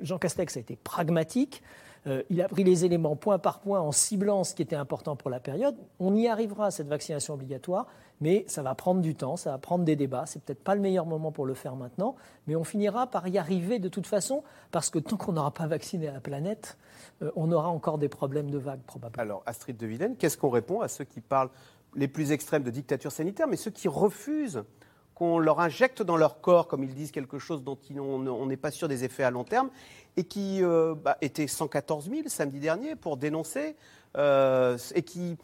[0.00, 1.60] Jean Castex a été pragmatique.
[2.06, 5.14] Euh, il a pris les éléments point par point en ciblant ce qui était important
[5.14, 5.76] pour la période.
[6.00, 7.86] On y arrivera cette vaccination obligatoire,
[8.20, 10.24] mais ça va prendre du temps, ça va prendre des débats.
[10.26, 13.38] C'est peut-être pas le meilleur moment pour le faire maintenant, mais on finira par y
[13.38, 16.76] arriver de toute façon, parce que tant qu'on n'aura pas vacciné la planète,
[17.22, 19.22] euh, on aura encore des problèmes de vagues probablement.
[19.22, 21.50] Alors Astrid de Villene, qu'est-ce qu'on répond à ceux qui parlent
[21.94, 24.64] les plus extrêmes de dictature sanitaire, mais ceux qui refusent
[25.14, 28.70] qu'on leur injecte dans leur corps, comme ils disent, quelque chose dont on n'est pas
[28.70, 29.68] sûr des effets à long terme,
[30.16, 33.76] et qui euh, bah, étaient 114 000 samedi dernier pour dénoncer,
[34.16, 35.36] euh, et qui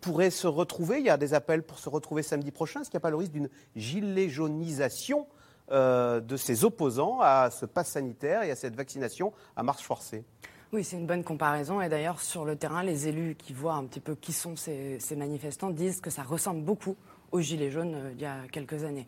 [0.00, 2.96] pourraient se retrouver, il y a des appels pour se retrouver samedi prochain, est-ce qu'il
[2.96, 5.26] n'y a pas le risque d'une gilet jaunisation
[5.72, 10.24] euh, de ses opposants à ce pass sanitaire et à cette vaccination à marche forcée
[10.72, 11.80] oui, c'est une bonne comparaison.
[11.80, 15.00] Et d'ailleurs, sur le terrain, les élus qui voient un petit peu qui sont ces,
[15.16, 16.94] manifestants disent que ça ressemble beaucoup
[17.32, 19.06] aux Gilets jaunes euh, il y a quelques années.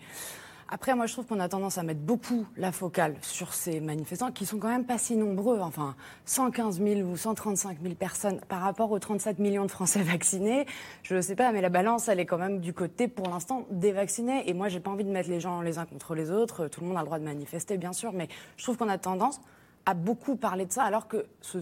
[0.75, 4.33] Après, moi, je trouve qu'on a tendance à mettre beaucoup la focale sur ces manifestants
[4.33, 5.61] qui sont quand même pas si nombreux.
[5.61, 10.65] Enfin, 115 000 ou 135 000 personnes par rapport aux 37 millions de Français vaccinés.
[11.03, 13.67] Je ne sais pas, mais la balance, elle est quand même du côté, pour l'instant,
[13.71, 14.49] des vaccinés.
[14.49, 16.69] Et moi, j'ai pas envie de mettre les gens les uns contre les autres.
[16.69, 18.97] Tout le monde a le droit de manifester, bien sûr, mais je trouve qu'on a
[18.97, 19.43] tendance
[19.85, 21.59] a beaucoup parlé de ça, alors que ce,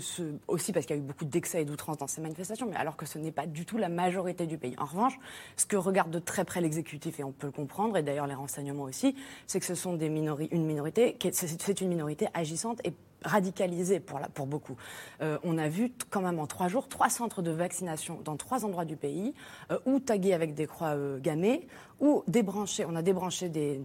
[0.47, 2.97] aussi parce qu'il y a eu beaucoup d'excès et d'outrance dans ces manifestations, mais alors
[2.97, 4.75] que ce n'est pas du tout la majorité du pays.
[4.79, 5.19] En revanche,
[5.57, 8.35] ce que regarde de très près l'exécutif, et on peut le comprendre, et d'ailleurs les
[8.35, 10.11] renseignements aussi, c'est que ce sont des
[10.51, 12.93] une minorité, c'est une minorité agissante et
[13.25, 14.77] radicalisée pour, la, pour beaucoup.
[15.23, 18.65] Euh, on a vu quand même en trois jours trois centres de vaccination dans trois
[18.65, 19.35] endroits du pays,
[19.71, 21.67] euh, ou tagués avec des croix euh, gammées,
[22.01, 22.85] ou débranchés.
[22.87, 23.81] On a débranché des,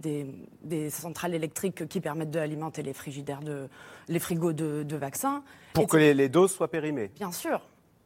[0.62, 3.68] des, centrales électriques qui permettent d'alimenter les frigidaires de,
[4.08, 5.42] les frigos de, vaccins.
[5.74, 7.10] Pour que les, doses soient périmées.
[7.16, 7.60] Bien sûr.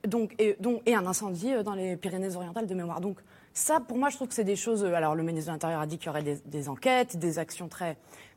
[0.07, 3.01] Donc, et, donc, et un incendie euh, dans les Pyrénées-Orientales de mémoire.
[3.01, 3.19] Donc
[3.53, 4.83] ça, pour moi, je trouve que c'est des choses...
[4.83, 7.69] Euh, alors le ministre de l'Intérieur a dit qu'il y aurait des, enquêtes, des actions
[7.69, 7.97] très...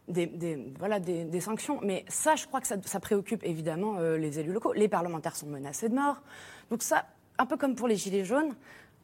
[0.10, 0.30] Des,
[0.78, 1.80] voilà, des, sanctions.
[1.82, 4.74] Mais ça, je crois que ça, préoccupe évidemment euh, les élus locaux.
[4.74, 6.22] Les parlementaires sont menacés de mort.
[6.70, 7.06] Donc ça,
[7.38, 8.54] un peu comme pour les Gilets jaunes,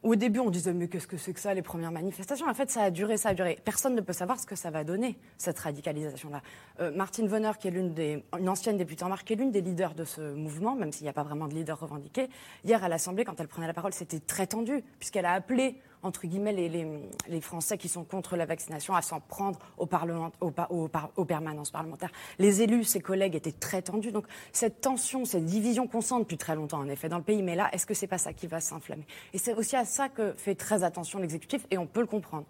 [0.02, 2.46] au début, on disait, mais qu'est-ce que c'est que ça, les premières manifestations?
[2.48, 3.58] En fait, ça a duré, ça a duré.
[3.64, 6.40] Personne ne peut savoir ce que ça va donner, cette radicalisation-là.
[6.80, 9.50] Euh, Martine Vonner, qui est l'une des, une ancienne députée en marque, qui est l'une
[9.50, 12.28] des leaders de ce mouvement, même s'il n'y a pas vraiment de leader revendiqué,
[12.64, 16.26] hier à l'Assemblée, quand elle prenait la parole, c'était très tendu, puisqu'elle a appelé entre
[16.26, 21.70] guillemets, les, Français qui sont contre la vaccination à s'en prendre au parlement, aux permanences
[21.70, 22.12] parlementaires.
[22.38, 24.12] Les élus, ses collègues étaient très tendus.
[24.12, 27.42] Donc cette tension, cette division qu'on sent depuis très longtemps, en effet, dans le pays,
[27.42, 30.08] mais là, est-ce que c'est pas ça qui va s'inflammer Et c'est aussi à ça
[30.08, 32.44] que fait très attention l'exécutif, et on peut le comprendre.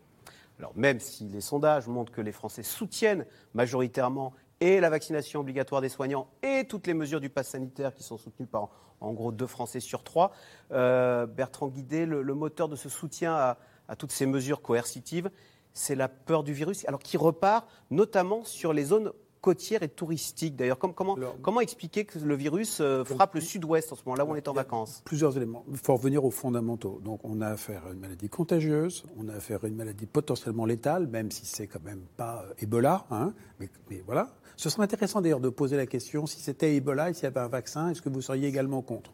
[0.59, 5.81] Alors même si les sondages montrent que les Français soutiennent majoritairement et la vaccination obligatoire
[5.81, 8.69] des soignants et toutes les mesures du pass sanitaire qui sont soutenues par
[9.01, 10.33] en gros deux Français sur trois.
[10.73, 13.57] Euh, Bertrand Guidé, le, moteur de ce soutien à,
[13.99, 15.31] toutes ces mesures coercitives,
[15.73, 20.57] c'est la peur du virus, alors qui repart notamment sur les zones côtière et touristique.
[20.57, 24.25] D'ailleurs, comment, comment expliquer que le virus euh, frappe le sud-ouest en ce moment, là
[24.25, 25.03] où on est en vacances?
[25.05, 25.65] Plusieurs éléments.
[25.71, 27.01] Il faut revenir aux fondamentaux.
[27.03, 30.67] Donc, on a affaire à une maladie contagieuse, on a affaire à une maladie potentiellement
[30.67, 33.07] létale, même si c'est quand même pas euh, Ebola.
[33.11, 34.29] Hein, mais, mais, voilà.
[34.61, 37.41] Ce serait intéressant d'ailleurs de poser la question si c'était Ebola et s'il y avait
[37.41, 39.11] un vaccin, est-ce que vous seriez également contre?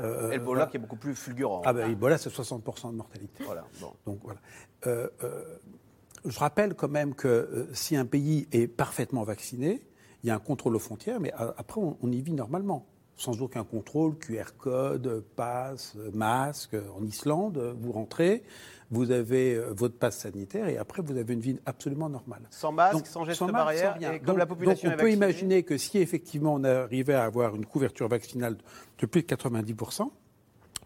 [0.00, 0.66] Euh, Ebola voilà.
[0.68, 1.60] qui est beaucoup plus fulgurant.
[1.66, 3.44] Ah ben Ebola, c'est 60% de mortalité.
[3.44, 3.66] Voilà.
[3.82, 3.92] Bon.
[4.06, 4.40] Donc voilà.
[4.86, 5.58] Euh, euh,
[6.24, 9.82] je rappelle quand même que euh, si un pays est parfaitement vacciné,
[10.22, 12.86] il y a un contrôle aux frontières, mais après, on, y vit normalement.
[13.14, 16.76] Sans aucun contrôle, QR code, passe, masque.
[16.98, 18.42] En Islande, vous rentrez,
[18.90, 22.42] vous avez euh, votre passe sanitaire et après, vous avez une vie absolument normale.
[22.50, 25.98] Sans masque, sans geste barrière, et comme la population donc on peut imaginer que si
[25.98, 28.56] effectivement on arrivait à avoir une couverture vaccinale
[28.98, 30.10] de plus de 90%,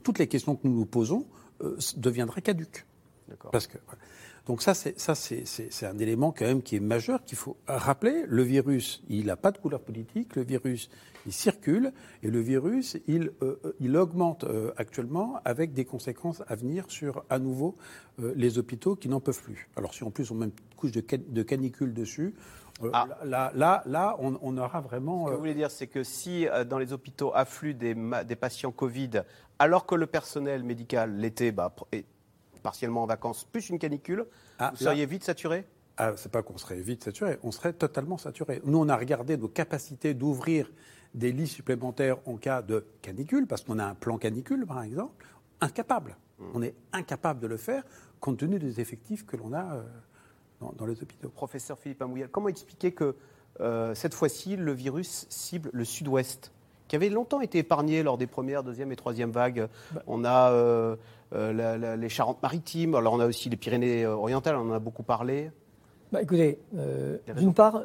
[0.03, 1.27] toutes les questions que nous nous posons
[1.63, 2.87] euh, deviendraient caduques.
[3.53, 3.79] Parce que,
[4.47, 7.57] donc ça, c'est, ça c'est, c'est, un élément quand même qui est majeur, qu'il faut
[7.67, 8.25] rappeler.
[8.27, 10.35] Le virus, il n'a pas de couleur politique.
[10.37, 10.91] Le virus,
[11.27, 11.93] il circule.
[12.23, 17.25] Et le virus, il, euh, il augmente euh, actuellement avec des conséquences à venir sur,
[17.31, 17.77] à nouveau,
[18.21, 19.69] euh, les hôpitaux qui n'en peuvent plus.
[19.77, 22.35] Alors si en plus on met une couche de, de canicule dessus,
[22.95, 23.07] ah.
[23.25, 25.27] Là, là, là on, on, aura vraiment.
[25.27, 27.95] Ce que vous voulez dire, c'est que si dans les hôpitaux affluent des,
[28.27, 29.23] des, patients Covid,
[29.59, 32.07] alors que le personnel médical l'été bah, est
[32.61, 34.27] partiellement en vacances, plus une canicule,
[34.59, 35.67] ah, vous seriez vite saturé?
[35.97, 38.61] Ah, C'est pas qu'on serait vite saturé, on serait totalement saturé.
[38.65, 40.71] Nous, on a regardé nos capacités d'ouvrir
[41.15, 45.27] des lits supplémentaires en cas de canicule, parce qu'on a un plan canicule, par exemple,
[45.61, 46.17] incapable.
[46.39, 46.45] Hmm.
[46.55, 47.83] On est incapable de le faire
[48.21, 49.83] compte tenu des effectifs que l'on a euh,
[50.77, 51.31] dans, les hôpitaux.
[51.31, 53.17] Professeur Philippe Amouyal, comment expliquer que
[53.61, 56.53] euh, cette fois-ci, le virus cible le sud-ouest?
[56.87, 59.69] Qui avait longtemps été épargné lors des premières, deuxième et troisième vagues.
[59.93, 60.03] Bah.
[60.07, 60.97] On a euh,
[61.33, 65.51] euh, les Charentes-Maritimes, alors on a aussi les Pyrénées-Orientales, on en a beaucoup parlé.
[66.13, 67.83] Bah, écoutez, euh, d'une part,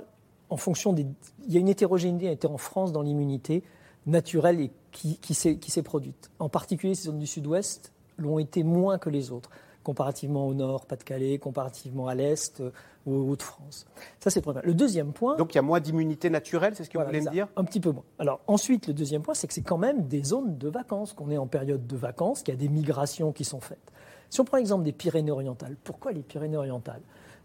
[0.49, 1.05] en fonction des.
[1.47, 3.63] Il y a une hétérogénéité en France dans l'immunité
[4.07, 6.31] naturelle et qui, qui s'est produite.
[6.39, 9.49] En particulier, ces zones du sud-ouest l'ont été moins que les autres
[9.85, 12.71] comparativement au nord, Pas-de-Calais, comparativement à l'est euh,
[13.05, 13.85] ou aux Hauts-de-France.
[14.19, 14.59] Ça, c'est le premier.
[14.63, 15.37] Le deuxième point.
[15.37, 17.63] Donc il y a moins d'immunité naturelle, c'est ce que vous voulez me dire Un
[17.63, 18.03] petit peu moins.
[18.19, 21.29] Alors ensuite, le deuxième point, c'est que c'est quand même des zones de vacances, qu'on
[21.29, 23.91] est en période de vacances, qu'il y a des migrations qui sont faites.
[24.31, 27.01] Si on prend l'exemple des Pyrénées-Orientales, pourquoi les Pyrénées-Orientales?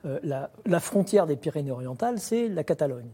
[0.06, 3.10] Euh, la, frontière des Pyrénées-Orientales, c'est la Catalogne.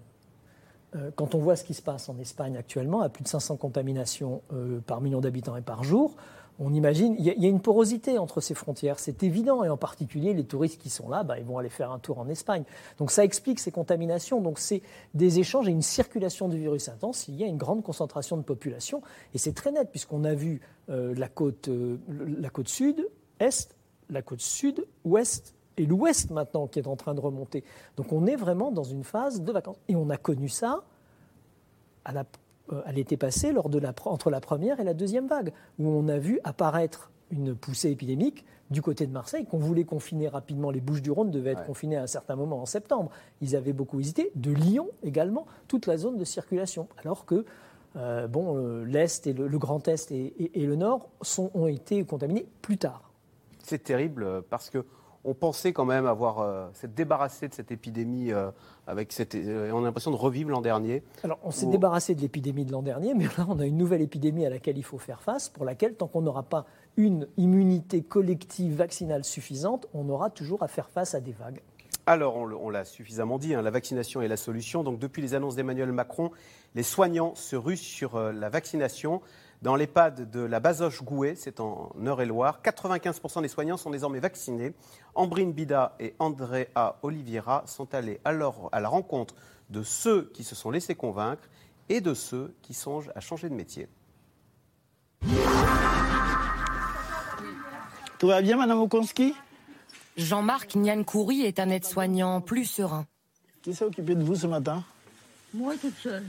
[0.94, 3.56] Euh, quand on voit ce qui se passe en Espagne actuellement, à plus de 500
[3.56, 4.40] contaminations
[4.86, 6.14] par million d'habitants et par jour,
[6.58, 10.32] on imagine, il y, a une porosité entre ces frontières, c'est évident, et en particulier
[10.32, 12.64] les touristes qui sont là, bah, ils vont aller faire un tour en Espagne.
[12.98, 14.80] Donc ça explique ces contaminations, donc c'est
[15.12, 18.42] des échanges et une circulation du virus intense, il y a une grande concentration de
[18.42, 19.02] population,
[19.34, 23.06] et c'est très net, puisqu'on a vu euh, la, côte, euh, la côte sud,
[23.38, 23.76] est,
[24.08, 27.64] la côte sud, ouest, et l'ouest maintenant qui est en train de remonter.
[27.96, 29.76] Donc on est vraiment dans une phase de vacances.
[29.88, 30.84] Et on a connu ça
[32.04, 32.24] à la
[32.84, 36.08] à l'été passé, lors de la, entre la première et la deuxième vague, où on
[36.08, 40.70] a vu apparaître une poussée épidémique du côté de Marseille, qu'on voulait confiner rapidement.
[40.70, 43.10] Les Bouches-du-Rhône devaient être confinées à un certain moment en septembre.
[43.40, 44.32] Ils avaient beaucoup hésité.
[44.34, 46.88] De Lyon également, toute la zone de circulation.
[46.98, 47.44] Alors que
[47.96, 52.04] euh, bon, euh, l'Est et le, Grand Est et, et, le Nord sont, ont été
[52.04, 53.10] contaminés plus tard.
[53.62, 54.84] C'est terrible parce que
[55.26, 58.50] on pensait quand même avoir euh, s'être débarrassé de cette épidémie euh,
[58.86, 61.02] avec cette, euh, on a l'impression de revivre l'an dernier.
[61.24, 64.02] Alors on s'est débarrassé de l'épidémie de l'an dernier, mais là on a une nouvelle
[64.02, 66.64] épidémie à laquelle il faut faire face, pour laquelle tant qu'on n'aura pas
[66.96, 71.60] une immunité collective vaccinale suffisante, on aura toujours à faire face à des vagues.
[72.08, 74.84] Alors, on l'a suffisamment dit, hein, la vaccination est la solution.
[74.84, 76.30] Donc, depuis les annonces d'Emmanuel Macron,
[76.76, 79.22] les soignants se russent sur la vaccination.
[79.62, 84.74] Dans l'EHPAD de la Bazoche-Gouet, c'est en Eure-et-Loire, 95% des soignants sont désormais vaccinés.
[85.14, 89.34] Ambrine Bida et Andrea Oliveira sont allés alors à la rencontre
[89.70, 91.48] de ceux qui se sont laissés convaincre
[91.88, 93.88] et de ceux qui songent à changer de métier.
[98.18, 99.34] Tout va bien, Madame Okonski?
[100.16, 103.06] Jean-Marc Niankouri est un aide-soignant plus serein.
[103.62, 104.82] Qui s'est occupé de vous ce matin?
[105.52, 106.24] Moi toute seule.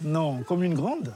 [0.00, 1.12] Non, comme une grande?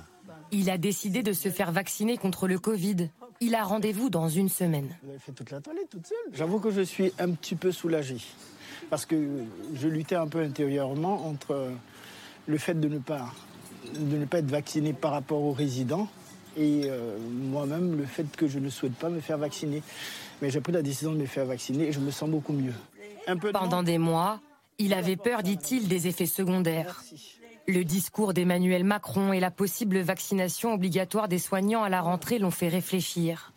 [0.53, 3.09] Il a décidé de se faire vacciner contre le Covid.
[3.41, 4.95] Il a rendez-vous dans une semaine.
[5.03, 7.73] Vous avez fait toute la toilette toute seule J'avoue que je suis un petit peu
[7.73, 8.19] soulagé.
[8.91, 9.17] Parce que
[9.75, 11.73] je luttais un peu intérieurement entre
[12.47, 13.33] le fait de ne pas,
[13.95, 16.09] de ne pas être vacciné par rapport aux résidents
[16.57, 17.17] et euh,
[17.51, 19.83] moi-même le fait que je ne souhaite pas me faire vacciner.
[20.43, 22.75] Mais j'ai pris la décision de me faire vacciner et je me sens beaucoup mieux.
[23.53, 24.41] Pendant des mois,
[24.79, 27.03] il avait peur, dit-il, des effets secondaires.
[27.69, 32.51] Le discours d'Emmanuel Macron et la possible vaccination obligatoire des soignants à la rentrée l'ont
[32.51, 33.53] fait réfléchir.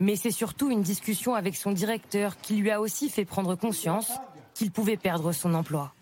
[0.00, 4.10] Mais c'est surtout une discussion avec son directeur qui lui a aussi fait prendre conscience
[4.54, 5.92] qu'il pouvait perdre son emploi.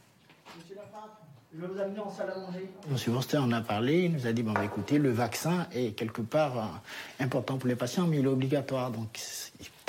[1.55, 2.69] Je vais vous amener en salle à manger.
[2.91, 5.93] Monsieur Forster en a parlé, il nous a dit bon, bah, écoutez, le vaccin est
[5.93, 8.91] quelque part euh, important pour les patients, mais il est obligatoire.
[8.91, 9.21] Donc,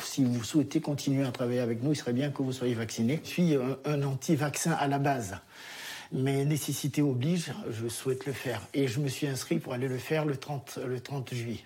[0.04, 3.22] si vous souhaitez continuer à travailler avec nous, il serait bien que vous soyez vacciné.
[3.24, 5.38] Je suis un, un anti-vaccin à la base.
[6.12, 8.62] Mais nécessité oblige, je souhaite le faire.
[8.74, 11.66] Et je me suis inscrit pour aller le faire le 30, le 30 juillet.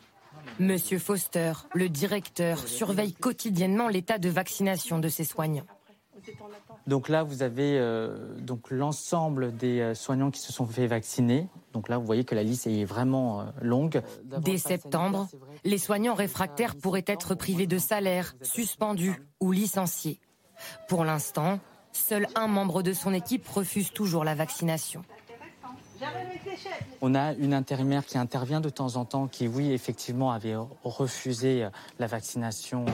[0.60, 5.66] Monsieur Foster, le directeur, surveille quotidiennement l'état de vaccination de ses soignants.
[6.88, 11.48] Donc là, vous avez euh, donc l'ensemble des euh, soignants qui se sont fait vacciner.
[11.74, 14.02] Donc là, vous voyez que la liste est vraiment euh, longue.
[14.24, 15.28] Dès septembre,
[15.64, 20.20] les soignants réfractaires pourraient être privés de salaire, suspendus ou licenciés.
[20.88, 21.60] Pour l'instant,
[21.92, 25.04] seul un membre de son équipe refuse toujours la vaccination.
[27.02, 31.68] On a une intérimaire qui intervient de temps en temps, qui, oui, effectivement, avait refusé
[32.00, 32.86] la vaccination.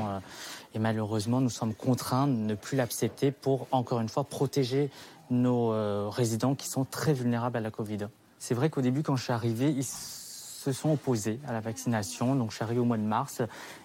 [0.74, 4.90] Et malheureusement, nous sommes contraints de ne plus l'accepter pour, encore une fois, protéger
[5.30, 8.08] nos euh, résidents qui sont très vulnérables à la Covid.
[8.40, 9.84] C'est vrai qu'au début, quand je suis arrivé, ils
[10.65, 12.36] se sont opposés à la vaccination.
[12.36, 13.41] Donc, arrivé au mois de mars.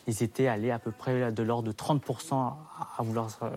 [0.07, 3.51] Ils étaient allés à peu près de l'ordre de 30% à vouloir euh,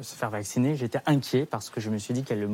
[0.00, 0.74] se faire vacciner.
[0.74, 2.48] J'étais inquiet parce que je me suis dit qu'il y a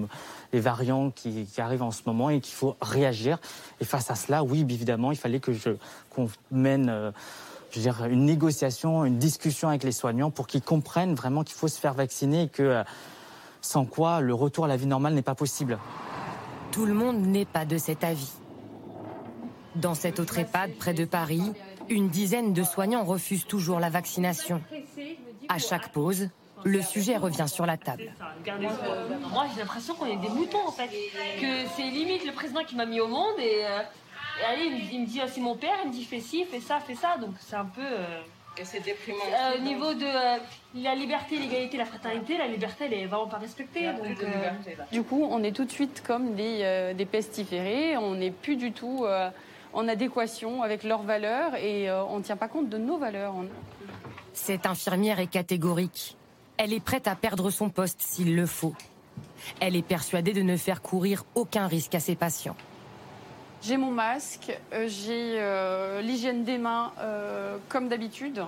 [0.53, 3.39] les variants qui, arrivent en ce moment et qu'il faut réagir.
[3.81, 5.71] Et face à cela, oui, évidemment, il fallait que je
[6.11, 6.89] qu'on mène.
[6.89, 7.13] Euh,
[7.71, 11.55] je veux dire, une négociation, une discussion avec les soignants pour qu'ils comprennent vraiment qu'il
[11.55, 12.83] faut se faire vacciner et que euh,
[13.61, 15.79] sans quoi le retour à la vie normale n'est pas possible.
[16.73, 18.40] Tout le monde n'est pas de cet avis.
[19.77, 21.53] Dans cette autre EHPAD près de Paris,
[21.89, 24.63] une dizaine de soignants refusent toujours la vaccination.
[25.49, 26.29] À chaque pause,
[26.65, 28.13] le sujet revient sur la table.
[29.33, 30.89] Moi, j'ai l'impression qu'on est des moutons, en fait.
[31.41, 33.81] Que c'est limite le président qui m'a mis au monde et, euh,
[34.49, 36.81] allez, il me dit, ah, c'est mon père, il me dit, fais ci, fais ça,
[36.81, 37.17] fais ça.
[37.19, 37.81] Donc, c'est un peu.
[37.83, 38.21] Euh,
[38.63, 39.19] c'est déprimant.
[39.33, 40.07] Euh, au niveau de
[40.83, 43.89] la liberté, l'égalité, la fraternité, la liberté, elle est vraiment pas respectée.
[44.93, 47.97] Du coup, on est tout de suite comme des, des pestiférés.
[47.97, 49.07] On n'est plus du tout
[49.73, 53.35] en adéquation avec leurs valeurs et euh, on ne tient pas compte de nos valeurs.
[54.33, 56.17] Cette infirmière est catégorique.
[56.57, 58.75] Elle est prête à perdre son poste s'il le faut.
[59.61, 62.57] Elle est persuadée de ne faire courir aucun risque à ses patients.
[63.63, 66.93] J'ai mon masque, euh, j'ai euh, l'hygiène des mains
[67.69, 68.43] comme d'habitude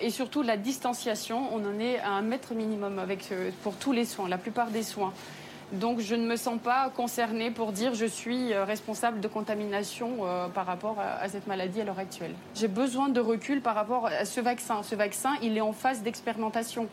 [0.00, 1.48] et surtout la distanciation.
[1.54, 4.82] On en est à un mètre minimum avec, pour tous les soins, la plupart des
[4.82, 5.12] soins.
[5.72, 10.10] Donc je ne me sens pas concernée pour dire je suis euh, responsable de contamination
[10.22, 12.34] euh, par rapport à, cette maladie à l'heure actuelle.
[12.56, 14.82] J'ai besoin de recul par rapport à ce vaccin.
[14.82, 16.88] Ce vaccin, il est en phase d'expérimentation.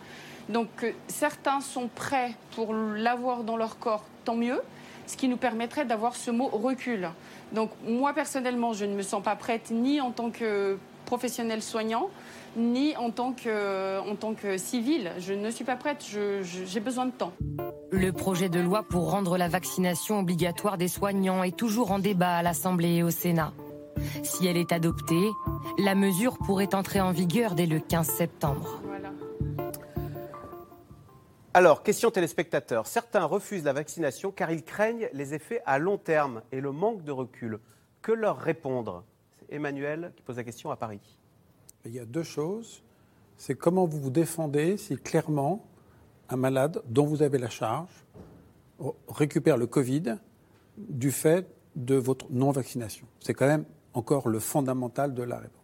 [0.49, 4.61] Donc euh, certains sont prêts pour l'avoir dans leur corps, tant mieux,
[5.07, 7.09] ce qui nous permettrait d'avoir ce mot recul.
[7.53, 12.09] Donc moi personnellement, je ne me sens pas prête ni en tant que professionnel soignant,
[12.57, 15.11] ni en tant que, en tant que civile.
[15.19, 16.05] Je ne suis pas prête,
[16.41, 17.31] j'ai besoin de temps.
[17.91, 22.35] Le projet de loi pour rendre la vaccination obligatoire des soignants est toujours en débat
[22.35, 23.53] à l'Assemblée et au Sénat.
[24.23, 25.29] Si elle est adoptée,
[25.77, 28.81] la mesure pourrait entrer en vigueur dès le 15 septembre.
[31.53, 32.85] Alors, question téléspectateurs.
[32.85, 37.03] Certains refusent la vaccination car ils craignent les effets à long terme et le manque
[37.03, 37.59] de recul.
[38.03, 39.03] Que leur répondre?
[39.39, 41.17] C'est Emmanuel qui pose la question à Paris.
[41.85, 42.81] Il y a deux choses.
[43.37, 45.65] C'est comment vous vous défendez si clairement
[46.29, 48.05] un malade dont vous avez la charge
[49.07, 50.15] récupère le Covid
[50.77, 53.05] du fait de votre non-vaccination.
[53.19, 55.63] C'est quand même encore le fondamental de la réponse.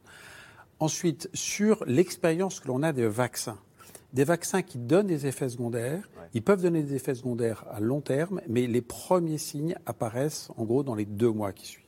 [0.80, 3.58] Ensuite, sur l'expérience que l'on a des vaccins,
[4.14, 8.02] des vaccins qui donnent des effets secondaires, ils peuvent donner des effets secondaires à long
[8.02, 11.83] terme, mais les premiers signes apparaissent en gros dans les deux mois qui suivent.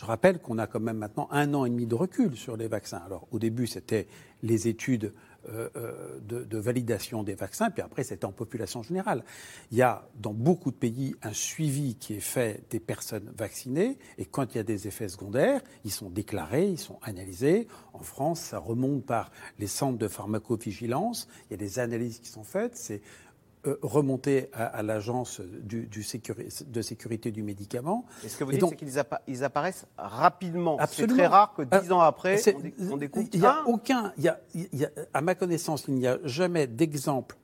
[0.00, 2.68] Je rappelle qu'on a quand même maintenant un an et demi de recul sur les
[2.68, 3.02] vaccins.
[3.04, 4.06] Alors au début, c'était
[4.42, 5.12] les études
[5.50, 9.22] euh, euh, de, validation des vaccins, puis après, c'était en population générale.
[9.70, 13.98] Il y a dans beaucoup de pays un suivi qui est fait des personnes vaccinées,
[14.16, 17.68] et quand il y a des effets secondaires, ils sont déclarés, ils sont analysés.
[17.92, 21.28] En France, ça remonte par les centres de pharmacovigilance.
[21.48, 22.76] Il y a des analyses qui sont faites.
[23.66, 28.06] Euh, remonter à, l'agence du, de sécurité du médicament.
[28.24, 28.76] Et ce que vous dites, c'est
[29.26, 30.78] qu'ils apparaissent rapidement.
[30.90, 32.40] C'est très rare que dix ans après,
[32.90, 33.28] on, découvre.
[33.34, 34.40] Il n'y a aucun, y a,
[35.12, 37.36] à ma connaissance, il n'y a jamais d'exemple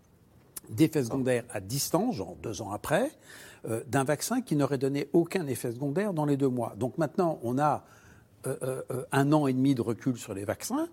[0.70, 3.11] d'effet secondaire à distance, genre deux ans après,
[3.68, 6.72] euh, d'un vaccin qui n'aurait donné aucun effet secondaire dans les deux mois.
[6.79, 7.85] Donc maintenant, on a
[8.46, 10.88] euh, un an et demi de recul sur les vaccins.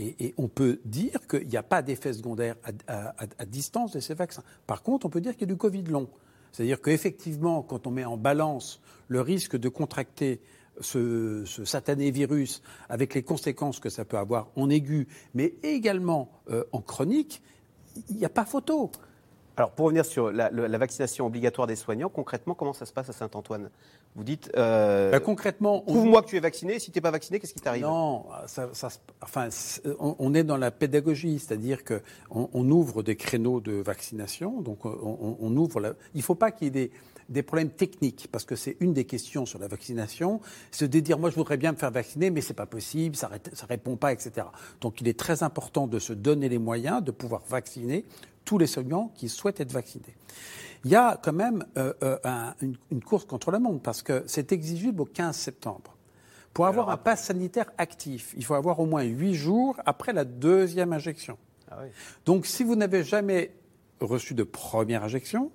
[0.00, 4.42] Et, on peut dire qu'il n'y a pas d'effet secondaire à, distance de ces vaccins.
[4.66, 6.08] Par contre, on peut dire qu'il y a du Covid long.
[6.52, 10.40] C'est-à-dire qu'effectivement, quand on met en balance le risque de contracter
[10.80, 16.64] ce, satané virus avec les conséquences que ça peut avoir en aigu, mais également euh,
[16.72, 17.42] en chronique,
[18.08, 18.90] il n'y a pas photo.
[19.56, 23.10] Alors, pour revenir sur la- la vaccination obligatoire des soignants, concrètement, comment ça se passe
[23.10, 23.68] à Saint-Antoine?
[24.16, 24.50] Vous dites.
[24.56, 26.78] euh, Bah, concrètement, on- Prouve-moi que tu es vacciné.
[26.80, 27.82] Si tu n'es pas vacciné, qu'est-ce qui t'arrive?
[27.84, 28.68] Non, ça,
[29.22, 29.48] enfin,
[30.00, 34.60] on, on est dans la pédagogie, c'est-à-dire que on, ouvre des créneaux de vaccination.
[34.62, 35.80] Donc, on, ouvre.
[35.80, 36.90] La, il ne faut pas qu'il y ait des,
[37.28, 40.40] des problèmes techniques, parce que c'est une des questions sur la vaccination,
[40.72, 43.30] c'est de dire moi je voudrais bien me faire vacciner, mais c'est pas possible, ça,
[43.52, 44.48] ça répond pas, etc.
[44.80, 48.04] Donc, il est très important de se donner les moyens de pouvoir vacciner
[48.44, 50.16] tous les soignants qui souhaitent être vaccinés.
[50.84, 54.02] Il y a quand même euh, euh, un- une, une course contre la montre, parce
[54.02, 55.96] que c'est exigible au 15 septembre.
[56.54, 60.24] Pour avoir un pass sanitaire actif, il faut avoir au moins huit jours après la
[60.24, 61.38] deuxième injection.
[62.24, 63.52] Donc, si vous n'avez jamais
[64.00, 65.52] reçu de première injection,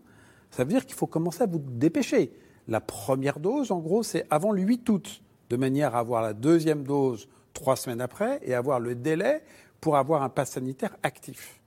[0.51, 2.31] ça veut dire qu'il faut commencer à vous dépêcher.
[2.69, 6.33] La première dose, en gros, c'est avant le 8 août, de manière à avoir la
[6.33, 9.43] deuxième dose trois semaines après et avoir le délai
[9.81, 11.59] pour avoir un pass sanitaire actif.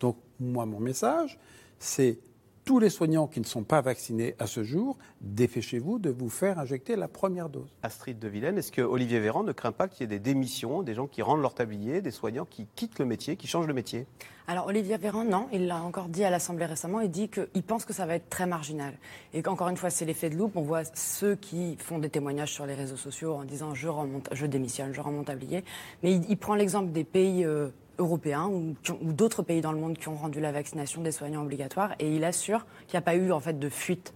[0.00, 1.38] Donc, moi, mon message,
[1.78, 2.18] c'est
[2.64, 6.58] tous les soignants qui ne sont pas vaccinés à ce jour, dépêchez-vous de vous faire
[6.58, 7.68] injecter la première dose.
[7.82, 10.82] Astrid de Villene, est-ce que Olivier Véran ne craint pas qu'il y ait des démissions,
[10.82, 13.72] des gens qui rendent leur tablier, des soignants qui quittent le métier, qui changent de
[13.72, 14.06] métier?
[14.46, 17.84] Alors Olivier Véran, non, il l'a encore dit à l'Assemblée récemment, il dit qu'il pense
[17.84, 18.94] que ça va être très marginal.
[19.32, 20.56] Et qu'encore une fois, c'est l'effet de loupe.
[20.56, 24.06] On voit ceux qui font des témoignages sur les réseaux sociaux en disant je, rends
[24.06, 25.64] mon- je démissionne, je rends mon tablier.
[26.02, 27.68] Mais il, il prend l'exemple des pays euh,
[27.98, 31.42] européens ou, ou d'autres pays dans le monde qui ont rendu la vaccination des soignants
[31.42, 34.12] obligatoire et il assure qu'il n'y a pas eu en fait de fuite.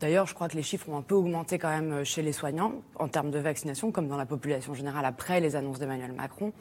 [0.00, 2.32] D'ailleurs, je crois que les chiffres ont un peu augmenté quand même euh, chez les
[2.32, 6.52] soignants en termes de vaccination, comme dans la population générale après les annonces d'Emmanuel Macron.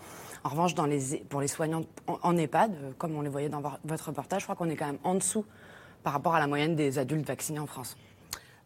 [0.43, 0.75] En revanche,
[1.29, 4.45] pour les soignants en, EHPAD, euh, comme on les voyait dans vo- votre reportage, je
[4.45, 5.45] crois qu'on est quand même en dessous
[6.03, 7.97] par rapport à la moyenne des adultes vaccinés en France.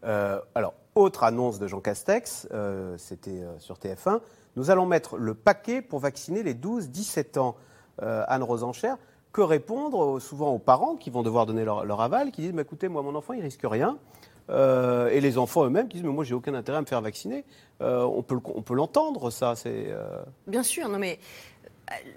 [0.03, 2.47] Euh, alors, autre annonce de Jean Castex,
[2.97, 4.19] c'était sur TF1.
[4.57, 7.55] Nous allons mettre le paquet pour vacciner les 12-17 ans.
[8.01, 8.93] Euh, Anne Rosencher,
[9.33, 12.61] que répondre souvent aux parents qui vont devoir donner leur, leur aval, qui disent Mais
[12.63, 13.97] écoutez, moi, mon enfant, il risque rien.
[14.49, 17.01] Euh, et les enfants eux-mêmes qui disent Mais moi, j'ai aucun intérêt à me faire
[17.01, 17.43] vacciner.
[17.81, 19.55] Euh, on peut le- on peut l'entendre, ça.
[19.55, 19.87] C'est.
[19.89, 21.19] euh, Bien sûr, non mais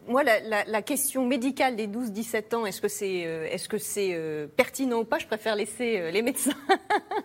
[0.08, 4.98] moi, la, la- la question médicale des 12-17 ans, est-ce que c'est c'est euh, pertinent
[5.00, 5.18] ou pas?
[5.18, 6.50] Je préfère laisser euh, les médecins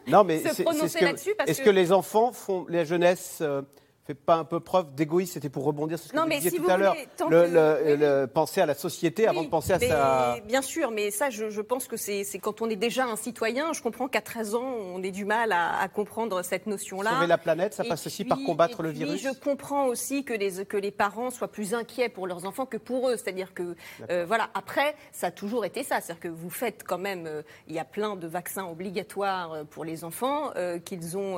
[0.08, 1.34] Non, mais se prononcer ce là-dessus.
[1.48, 1.66] Est-ce que...
[1.66, 3.62] que les enfants font, la jeunesse euh,
[4.06, 6.52] fait pas un peu preuve d'égoïsme C'était pour rebondir sur ce que Non, vous disiez
[6.52, 6.96] si tout vous à l'heure.
[7.30, 10.38] Le, que- le- le- penser à la société avant de penser à sa.
[10.46, 13.74] Bien sûr, mais ça, je, je pense que c'est quand on est déjà un citoyen.
[13.74, 17.12] Je comprends qu'à 13 ans, on ait du mal à, à comprendre cette notion-là.
[17.14, 19.22] Sauver la planète, ça Et passe aussi par combattre le puis, virus.
[19.24, 22.78] Je comprends aussi que les, que les parents soient plus inquiets pour leurs enfants que
[22.78, 23.18] pour eux.
[23.18, 23.76] C'est-à-dire que,
[24.12, 26.00] euh, voilà, après, ça a toujours été ça.
[26.02, 29.64] C'est-à-dire que vous faites quand même, euh, il y a plein de vaccins obligatoires euh,
[29.64, 31.38] pour les enfants euh, qu'ils ont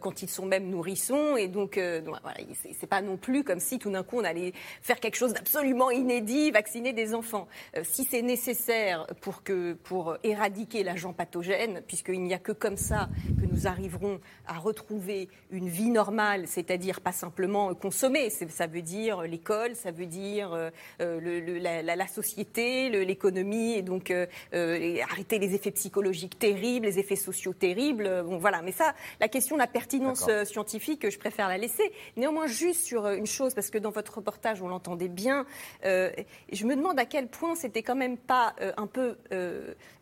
[0.00, 1.36] quand ils sont même nourrissons.
[1.36, 2.38] Et donc, donc, voilà,
[2.78, 5.90] c'est pas non plus comme si tout d'un coup on allait faire quelque chose d'absolument
[5.90, 7.48] inédit, vacciner des enfants.
[7.76, 12.76] Euh, si c'est nécessaire pour, que, pour éradiquer l'agent pathogène, puisqu'il n'y a que comme
[12.76, 13.08] ça
[13.40, 19.22] que nous arriverons à retrouver une vie normale, c'est-à-dire pas simplement consommer, ça veut dire
[19.22, 20.70] l'école, ça veut dire euh,
[21.00, 26.86] euh, le- le- la, société, l'économie, et donc euh, et arrêter les effets psychologiques terribles,
[26.86, 28.22] les effets sociaux terribles.
[28.26, 28.62] Bon, voilà.
[28.62, 31.83] Mais ça, la question de la pertinence scientifique, je préfère la laisser.
[32.16, 35.46] Néanmoins, juste sur euh, une chose, parce que dans votre reportage, on l'entendait bien,
[35.84, 36.10] euh,
[36.52, 39.16] je me demande à quel point c'était quand même pas euh, un peu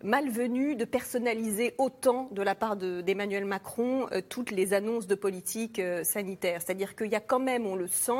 [0.02, 5.80] malvenu de personnaliser autant de la part de- d'Emmanuel Macron toutes les annonces de politique
[6.02, 6.60] sanitaire.
[6.62, 8.12] C'est-à-dire qu'il y a quand même, on le sent,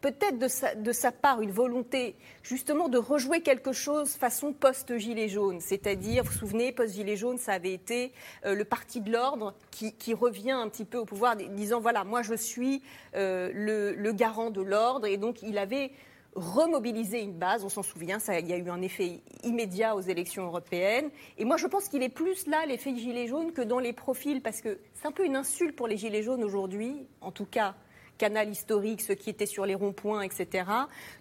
[0.00, 5.60] peut-être de sa, part une volonté justement de rejouer quelque chose façon post-gilet jaune.
[5.60, 8.12] C'est-à-dire, vous vous souvenez, post-gilet jaune, ça avait été
[8.44, 12.22] le parti de l'ordre qui, qui revient un petit peu au pouvoir, disant voilà, moi
[12.22, 12.82] je suis
[13.14, 15.06] euh, le, garant de l'ordre.
[15.06, 15.90] Et donc il avait
[16.34, 20.00] remobilisé une base, on s'en souvient, ça, il y a eu un effet immédiat aux
[20.00, 21.10] élections européennes.
[21.36, 24.40] Et moi je pense qu'il est plus là, l'effet gilet jaune, que dans les profils,
[24.40, 27.74] parce que c'est un peu une insulte pour les gilets jaunes aujourd'hui, en tout cas
[28.18, 30.64] canal historique, ceux qui étaient sur les ronds-points, etc.,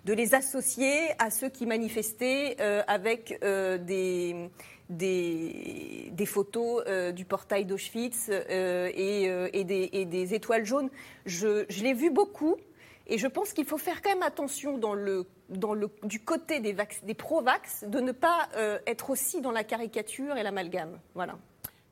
[0.03, 4.49] de les associer à ceux qui manifestaient euh, avec euh, des,
[4.89, 10.89] des, photos euh, du portail d'Auschwitz euh, et, euh, et des, étoiles jaunes.
[11.25, 12.55] Je, l'ai vu beaucoup.
[13.07, 15.25] Et je pense qu'il faut faire quand même attention dans le,
[16.03, 18.49] du côté des, vax- des pro-vax de ne pas
[18.85, 20.99] être aussi dans la caricature et l'amalgame.
[21.15, 21.37] Voilà.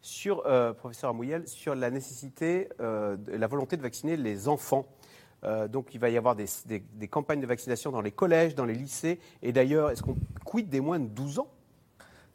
[0.02, 0.43] Sur,
[0.76, 4.86] professeur Amouyel, sur la nécessité, la volonté de vacciner les enfants.
[5.70, 9.22] Donc il va y avoir des, campagnes de vaccination dans les collèges, dans les lycées.
[9.41, 11.48] Et d'ailleurs, est-ce qu'on quid des moins de 12 ans?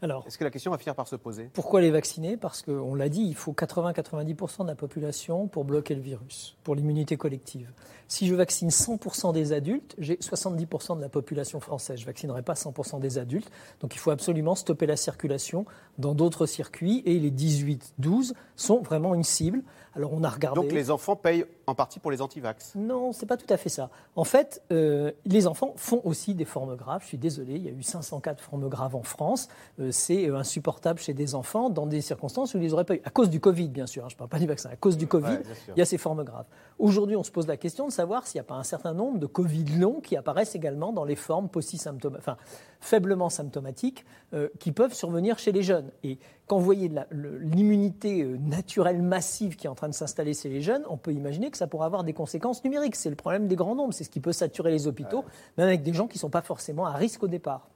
[0.02, 1.50] Alors, Est-ce que la question va finir par se poser?
[1.52, 2.36] Pourquoi les vacciner?
[2.36, 6.74] Parce qu'on l'a dit, il faut 80-90% de la population pour bloquer le virus, pour
[6.74, 7.70] l'immunité collective.
[8.08, 11.98] Si je vaccine 100% des adultes, j'ai 70% de la population française.
[11.98, 13.50] Je ne vaccinerai pas 100% des adultes.
[13.80, 15.64] Donc il faut absolument stopper la circulation
[16.00, 17.02] dans d'autres circuits.
[17.04, 19.62] Et les 18-12 sont vraiment une cible.
[19.94, 20.60] Alors on a regardé.
[20.60, 23.68] Donc les enfants payent en partie pour les antivax Non, c'est pas tout à fait
[23.68, 23.90] ça.
[24.14, 27.02] En fait, euh, les enfants font aussi des formes graves.
[27.02, 29.48] Je suis désolé, il y a eu 504 formes graves en France.
[29.80, 32.94] Euh, c'est euh, insupportable chez des enfants dans des circonstances où ils les auraient pas
[32.94, 33.00] eu.
[33.04, 34.04] À cause du Covid, bien sûr.
[34.04, 34.70] hein, je ne parle pas du vaccin.
[34.70, 35.42] À cause du Covid, Ouais,
[35.76, 36.46] il y a ces formes graves.
[36.78, 39.18] Aujourd'hui, on se pose la question de savoir s'il n'y a pas un certain nombre
[39.18, 41.48] de Covid longs qui apparaissent également dans les formes
[42.16, 42.36] enfin
[42.80, 45.89] faiblement symptomatiques, euh, qui peuvent survenir chez les jeunes.
[46.04, 50.48] Et quand vous voyez l'immunité euh, naturelle massive qui est en train de s'installer chez
[50.48, 52.96] les jeunes, on peut imaginer que ça pourrait avoir des conséquences numériques.
[52.96, 55.24] C'est le problème des grands nombres, c'est ce qui peut saturer les hôpitaux,
[55.58, 57.68] même avec des gens qui ne sont pas forcément à risque au départ.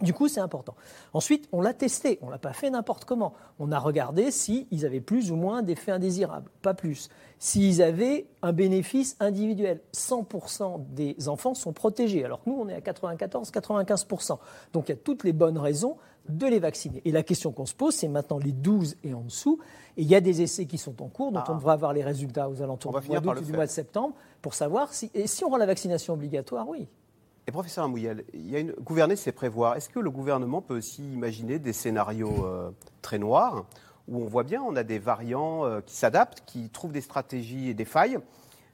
[0.00, 0.76] Du coup, c'est important.
[1.12, 2.20] Ensuite, on l'a testé.
[2.22, 3.34] On ne l'a pas fait n'importe comment.
[3.58, 6.48] On a regardé s'ils avaient plus ou moins d'effets indésirables.
[6.62, 7.08] Pas plus.
[7.40, 9.80] S'ils avaient un bénéfice individuel.
[9.92, 12.24] 100% des enfants sont protégés.
[12.24, 14.38] Alors que nous, on est à 94-95%.
[14.72, 15.96] Donc, il y a toutes les bonnes raisons
[16.28, 17.02] de les vacciner.
[17.04, 19.58] Et la question qu'on se pose, c'est maintenant les 12 et en dessous.
[19.96, 22.04] Et il y a des essais qui sont en cours, dont on devrait avoir les
[22.04, 25.26] résultats aux alentours du mois d'août ou du mois de septembre pour savoir si, et
[25.26, 26.86] si on rend la vaccination obligatoire, oui.
[27.48, 28.72] Et professeur Amouyel, il y a une...
[28.72, 29.76] gouverner, c'est prévoir.
[29.76, 32.70] Est-ce que le gouvernement peut aussi imaginer des scénarios euh,
[33.00, 33.64] très noirs
[34.06, 37.70] où on voit bien, on a des variants euh, qui s'adaptent, qui trouvent des stratégies
[37.70, 38.18] et des failles,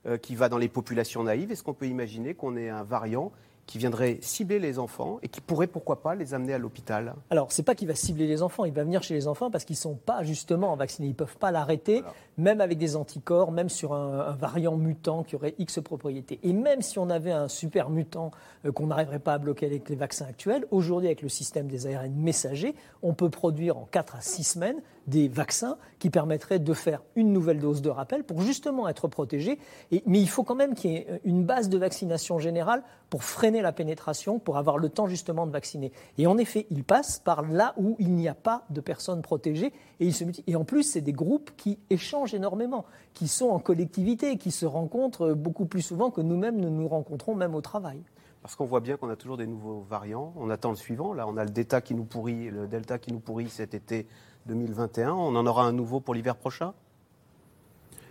[0.07, 1.53] euh, qui va dans les populations naïves?
[1.53, 3.31] Est-ce qu'on peut imaginer qu'on ait un variant
[3.67, 7.15] qui viendrait cibler les enfants et qui pourrait, pourquoi pas, les amener à l'hôpital.
[7.31, 9.65] Alors, c'est pas qu'il va cibler les enfants, il va venir chez les enfants parce
[9.65, 12.03] qu'ils sont pas justement vaccinés, ils peuvent pas l'arrêter,
[12.37, 16.41] même avec des anticorps, même sur un, variant mutant qui aurait X propriétés.
[16.43, 18.31] Et même si on avait un super mutant
[18.65, 21.87] euh, qu'on n'arriverait pas à bloquer avec les vaccins actuels, aujourd'hui avec le système des
[21.87, 26.73] ARN messagers, on peut produire en 4 à 6 semaines des vaccins qui permettraient de
[26.73, 29.59] faire une nouvelle dose de rappel pour justement être protégé.
[30.07, 33.61] Mais il faut quand même qu'il y ait une base de vaccination générale pour freiner
[33.61, 35.93] la pénétration, pour avoir le temps justement de vacciner.
[36.17, 39.73] Et en effet, il passe par là où il n'y a pas de personnes protégées
[40.01, 43.59] et, il se et en plus, c'est des groupes qui échangent énormément, qui sont en
[43.59, 48.01] collectivité, qui se rencontrent beaucoup plus souvent que nous-mêmes ne nous rencontrons même au travail.
[48.41, 50.33] Parce qu'on voit bien qu'on a toujours des nouveaux variants.
[50.37, 51.13] On attend le suivant.
[51.15, 54.07] Là, on a le Delta qui nous pourrit, le Delta qui nous pourrit cet été
[54.47, 55.13] 2021.
[55.13, 56.75] On en aura un nouveau pour l'hiver prochain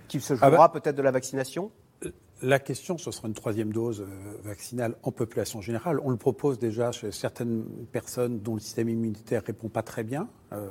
[0.08, 1.72] Qui se jouera Ah bah- peut-être de la vaccination?
[2.42, 6.00] La question, ce sera une troisième dose euh, vaccinale en population générale.
[6.04, 10.28] On le propose déjà chez certaines personnes dont le système immunitaire répond pas très bien.
[10.52, 10.68] euh,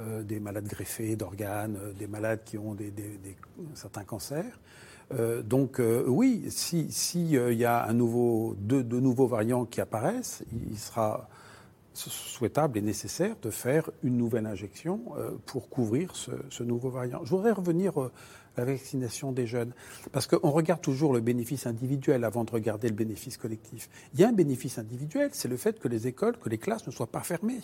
[0.00, 2.92] euh, des malades greffés d'organes, euh, des malades qui ont des,
[3.74, 4.60] certains cancers.
[5.12, 10.78] Euh, donc oui, si si, y a un nouveau, deux nouveaux variants qui apparaissent, il
[10.78, 11.28] sera
[11.92, 15.00] souhaitable et nécessaire de faire une nouvelle injection
[15.46, 17.24] pour couvrir ce, ce nouveau variant.
[17.24, 18.10] Je voudrais revenir à
[18.56, 19.72] la vaccination des jeunes,
[20.12, 23.90] parce qu'on regarde toujours le bénéfice individuel avant de regarder le bénéfice collectif.
[24.14, 26.86] Il y a un bénéfice individuel, c'est le fait que les écoles, que les classes
[26.86, 27.60] ne soient pas fermées.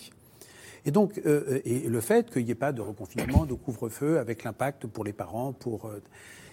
[0.87, 4.45] Et donc, euh, et le fait qu'il n'y ait pas de reconfinement, de couvre-feu, avec
[4.45, 5.87] l'impact pour les parents, pour.
[5.87, 6.01] euh,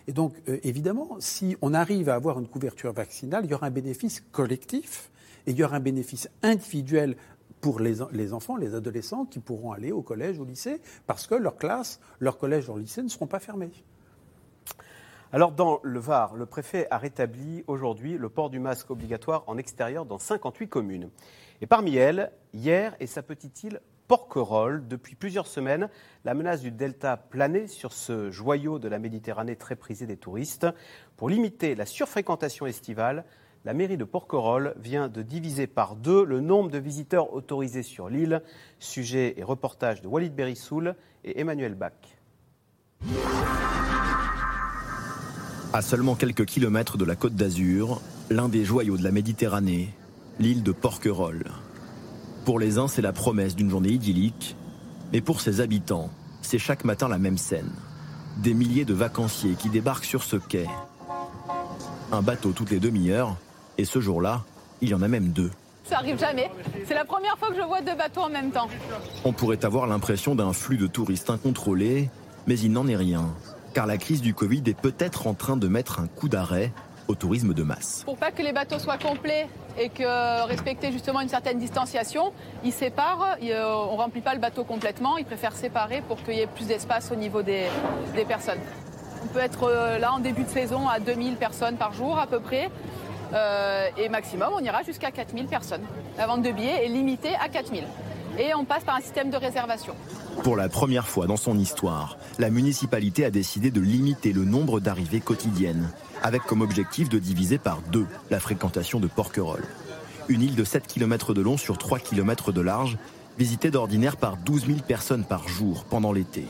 [0.08, 3.68] et donc, euh, évidemment, si on arrive à avoir une couverture vaccinale, il y aura
[3.68, 5.12] un bénéfice collectif
[5.46, 7.16] et il y aura un bénéfice individuel
[7.62, 11.56] pour les enfants, les adolescents qui pourront aller au collège, au lycée, parce que leur
[11.56, 13.72] classe, leur collège, leur lycée ne seront pas fermés.
[15.32, 19.58] Alors, dans le Var, le préfet a rétabli aujourd'hui le port du masque obligatoire en
[19.58, 21.10] extérieur dans 58 communes.
[21.62, 23.80] Et parmi elles, hier et sa petite île
[24.14, 25.89] Porquerolles, depuis plusieurs semaines,
[26.24, 30.68] la menace du delta planait sur ce joyau de la Méditerranée très prisé des touristes.
[31.18, 33.26] Pour limiter la surfréquentation estivale,
[33.66, 38.07] la mairie de Porquerolles vient de diviser par deux le nombre de visiteurs autorisés sur
[38.07, 38.43] l'île.
[38.78, 40.93] Sujet et reportage de Walid Berissoul
[41.24, 41.93] et Emmanuel Bach.
[45.74, 47.99] À seulement quelques kilomètres de la côte d'Azur,
[48.30, 49.89] l'un des joyaux de la Méditerranée,
[50.38, 51.62] l'île de Porquerolles.
[52.46, 54.58] Pour les uns, c'est la promesse d'une journée idyllique,
[55.14, 56.10] mais pour ses habitants,
[56.41, 57.72] c'est chaque matin la même scène.
[58.38, 60.68] Des milliers de vacanciers qui débarquent sur ce quai.
[62.12, 63.38] Un bateau toutes les demi-heures,
[63.78, 64.44] et ce jour-là,
[64.82, 65.52] il y en a même deux.
[65.86, 66.52] Ça arrive jamais.
[66.86, 68.68] C'est la première fois que je vois deux bateaux en même temps.
[69.24, 72.10] On pourrait avoir l'impression d'un flux de touristes incontrôlé,
[72.46, 73.30] mais il n'en est rien,
[73.74, 76.74] car la crise du Covid est peut-être en train de mettre un coup d'arrêt
[77.08, 78.04] au tourisme de masse.
[78.06, 79.47] Pour pas que les bateaux soient complets
[79.78, 82.32] et que respecter justement une certaine distanciation,
[82.64, 86.36] ils séparent, ils, euh, on remplit pas le bateau complètement, ils préfèrent séparer pour qu'il
[86.36, 87.68] y ait plus d'espace au niveau des,
[88.16, 88.60] des personnes.
[89.24, 92.28] On peut être euh, là en début de saison à 2000 personnes par jour à
[92.28, 92.70] peu près.
[93.34, 95.84] Euh, et maximum, on ira jusqu'à 4000 personnes.
[96.18, 97.84] La vente de billets est limitée à 4000.
[98.38, 99.96] Et on passe par un système de réservation.
[100.44, 104.80] Pour la première fois dans son histoire, la municipalité a décidé de limiter le nombre
[104.80, 105.90] d'arrivées quotidiennes,
[106.22, 109.66] avec comme objectif de diviser par deux la fréquentation de Porquerolles.
[110.30, 112.98] Une île de 7 km de long sur 3 km de large,
[113.38, 116.48] visitée d'ordinaire par 12 000 personnes par jour pendant l'été.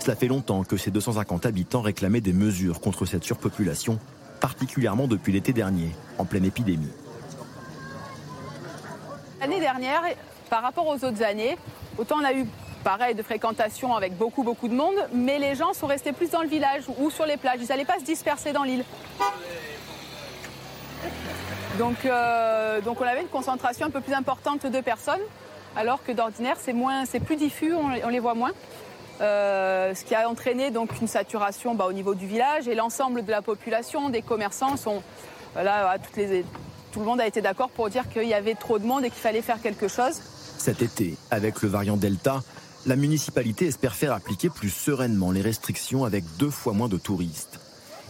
[0.00, 3.98] Cela fait longtemps que ces 250 habitants réclamaient des mesures contre cette surpopulation,
[4.40, 6.92] particulièrement depuis l'été dernier, en pleine épidémie.
[9.40, 10.02] L'année dernière,
[10.54, 11.58] par rapport aux autres années,
[11.98, 12.46] autant on a eu
[12.84, 16.42] pareil de fréquentation avec beaucoup beaucoup de monde, mais les gens sont restés plus dans
[16.42, 17.58] le village ou sur les plages.
[17.60, 18.84] Ils n'allaient pas se disperser dans l'île.
[21.76, 25.26] Donc, euh, donc on avait une concentration un peu plus importante de personnes,
[25.74, 28.52] alors que d'ordinaire c'est moins, c'est plus diffus, on, les voit moins.
[29.22, 33.24] Euh, ce qui a entraîné donc une saturation bah, au niveau du village et l'ensemble
[33.24, 35.02] de la population, des commerçants sont
[36.92, 39.10] tout le monde a été d'accord pour dire qu'il y avait trop de monde et
[39.10, 40.20] qu'il fallait faire quelque chose.
[40.64, 42.42] Cet été, avec le variant Delta,
[42.86, 47.60] la municipalité espère faire appliquer plus sereinement les restrictions avec deux fois moins de touristes.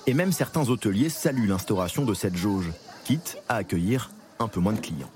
[0.06, 2.70] Et même certains hôteliers saluent l'instauration de cette jauge,
[3.02, 5.10] quitte à accueillir un peu moins de clients.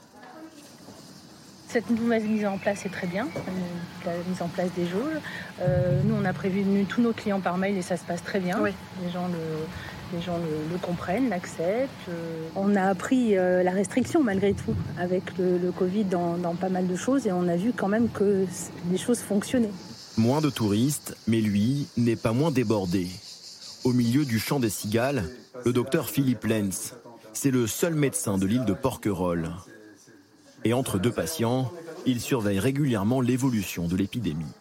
[1.68, 3.50] Cette nouvelle mise en place est très bien, euh,
[4.04, 5.20] la mise en place des jauges.
[5.60, 8.40] Euh, nous, on a prévu tous nos clients par mail et ça se passe très
[8.40, 8.58] bien.
[8.60, 9.38] Les gens le,
[10.12, 11.90] les gens le, comprennent, l'acceptent.
[12.08, 12.48] Euh.
[12.56, 16.96] On a appris la restriction malgré tout avec le, Covid dans, dans, pas mal de
[16.96, 18.46] choses et on a vu quand même que
[18.90, 19.72] les choses fonctionnaient.
[20.16, 23.08] Moins de touristes, mais lui n'est pas moins débordé.
[23.84, 25.24] Au milieu du champ des cigales,
[25.64, 26.94] le docteur Philippe Lenz.
[27.32, 29.50] C'est le seul médecin de l'île de Porquerolles.
[30.64, 31.70] Et entre deux patients,
[32.04, 34.52] il surveille régulièrement l'évolution de l'épidémie.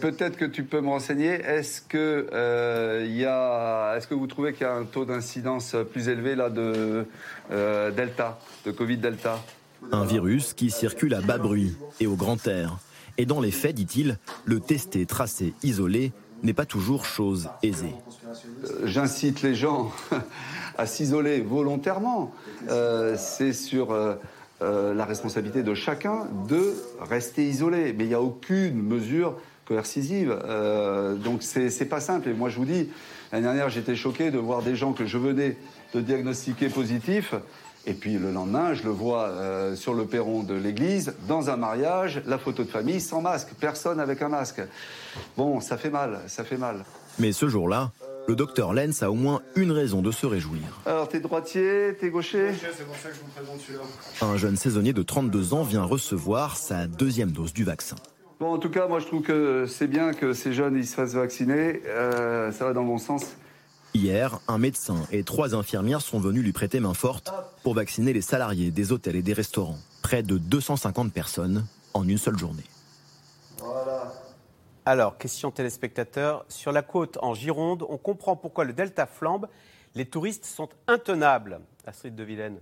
[0.00, 1.28] Peut-être que tu peux me renseigner.
[1.28, 6.34] Est-ce que, euh, est-ce que vous trouvez qu'il y a un taux d'incidence plus élevé
[6.34, 7.06] là de
[7.50, 9.42] euh, Delta, de Covid Delta?
[9.92, 12.78] Un virus qui circule à bas bruit et au grand air.
[13.18, 17.94] Et dans les faits, dit-il, le tester, tracer, isoler n'est pas toujours chose aisée.
[18.64, 19.92] Euh, j'incite les gens
[20.78, 22.32] à s'isoler volontairement.
[22.68, 24.16] Euh, c'est sur euh,
[24.60, 27.92] la responsabilité de chacun de rester isolé.
[27.92, 30.36] Mais il n'y a aucune mesure coercitive.
[31.24, 32.28] donc c'est pas simple.
[32.28, 32.88] Et moi je vous dis,
[33.32, 35.56] l'année dernière j'étais choqué de voir des gens que je venais
[35.94, 37.34] de diagnostiquer positifs.
[37.88, 39.30] Et puis le lendemain, je le vois
[39.76, 44.00] sur le perron de l'église, dans un mariage, la photo de famille sans masque, personne
[44.00, 44.60] avec un masque.
[45.36, 46.84] Bon, ça fait mal, ça fait mal.
[47.20, 47.92] Mais ce jour-là,
[48.26, 50.62] le docteur Lenz a au moins une raison de se réjouir.
[50.84, 52.50] Alors, t'es droitier, t'es gaucher?
[52.54, 53.84] C'est pour ça que je vous présente celui-là.
[54.20, 57.94] Un jeune saisonnier de 32 ans vient recevoir sa deuxième dose du vaccin.
[58.38, 60.94] Bon, en tout cas, moi, je trouve que c'est bien que ces jeunes ils se
[60.94, 61.80] fassent vacciner.
[61.86, 63.36] Euh, ça va dans le bon sens.
[63.94, 67.32] Hier, un médecin et trois infirmières sont venus lui prêter main forte
[67.62, 69.78] pour vacciner les salariés des hôtels et des restaurants.
[70.02, 72.64] Près de 250 personnes en une seule journée.
[74.84, 76.44] Alors, question téléspectateur.
[76.50, 79.48] Sur la côte en Gironde, on comprend pourquoi le delta flambe.
[79.94, 81.60] Les touristes sont intenables.
[81.86, 82.58] Astrid de Vilaine.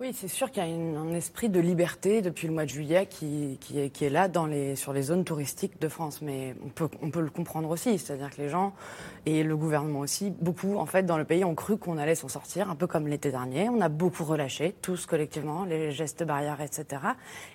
[0.00, 3.04] Oui, c'est sûr qu'il y a un esprit de liberté depuis le mois de juillet
[3.04, 4.30] qui, est, là
[4.74, 6.22] sur les zones touristiques de France.
[6.22, 6.54] Mais
[7.02, 7.98] on peut, le comprendre aussi.
[7.98, 8.72] C'est-à-dire que les gens,
[9.26, 12.76] et le gouvernement aussi, beaucoup, dans le pays, ont cru qu'on allait s'en sortir, un
[12.76, 13.68] peu comme l'été dernier.
[13.68, 17.02] On a beaucoup relâché, tous collectivement, les gestes barrières, etc.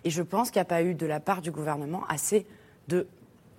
[0.04, 2.46] Et je pense qu'il n'y a pas eu de la part du gouvernement assez
[2.90, 3.08] de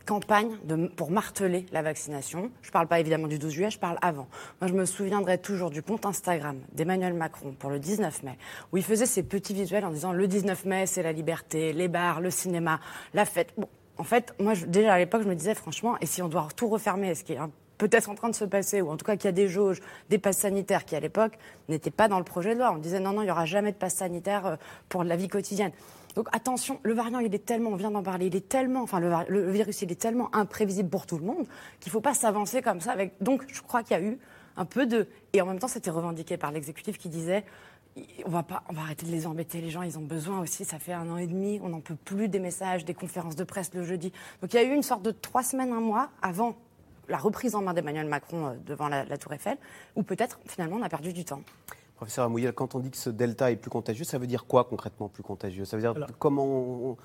[0.07, 0.57] campagne
[0.97, 2.51] pour marteler la vaccination.
[2.63, 4.29] Je ne parle pas évidemment du 12 juillet, je parle avant.
[4.61, 8.39] Moi, je me souviendrai toujours du compte Instagram d'Emmanuel Macron pour le 19 mai,
[8.73, 11.89] où il faisait ses petits visuels en disant le 19 mai, c'est la liberté, les
[11.89, 12.81] bars, le cinéma,
[13.13, 13.53] la fête.
[13.99, 16.69] En fait, moi, déjà à l'époque, je me disais franchement, et si on doit tout
[16.69, 17.39] refermer, ce qui est
[17.79, 19.81] peut-être en train de se passer, ou en tout cas qu'il y a des jauges,
[20.09, 21.33] des passes sanitaires qui à l'époque
[21.69, 22.73] n'étaient pas dans le projet de loi.
[22.73, 24.57] On disait non, non, il n'y aura jamais de passe sanitaire euh,
[24.89, 25.73] pour la vie quotidienne.
[26.17, 29.01] Donc attention, le variant, il est tellement, on vient d'en parler, il est tellement, enfin
[29.01, 31.47] le, virus, il est tellement imprévisible pour tout le monde
[31.79, 32.97] qu'il ne faut pas s'avancer comme ça.
[33.21, 34.19] Donc je crois qu'il y a eu
[34.57, 35.07] un peu de...
[35.35, 37.45] Et en même temps, c'était revendiqué par l'exécutif qui disait
[38.25, 39.61] on va pas, arrêter de les embêter.
[39.61, 40.64] Les gens, ils ont besoin aussi.
[40.64, 43.45] Ça fait un an et demi, on n'en peut plus des messages, des conférences de
[43.45, 44.12] presse le jeudi.
[44.41, 46.57] Donc il y a eu une sorte de trois semaines, un mois avant
[47.09, 49.59] la reprise en main d'Emmanuel Macron euh, devant la, la Tour Eiffel,
[49.95, 51.43] où peut-être finalement on a perdu du temps.
[51.97, 54.64] Professeur Amouyel, quand on dit que ce delta est plus contagieux, ça veut dire quoi
[54.64, 55.64] concrètement plus contagieux?
[55.64, 56.97] Ça veut dire comment on,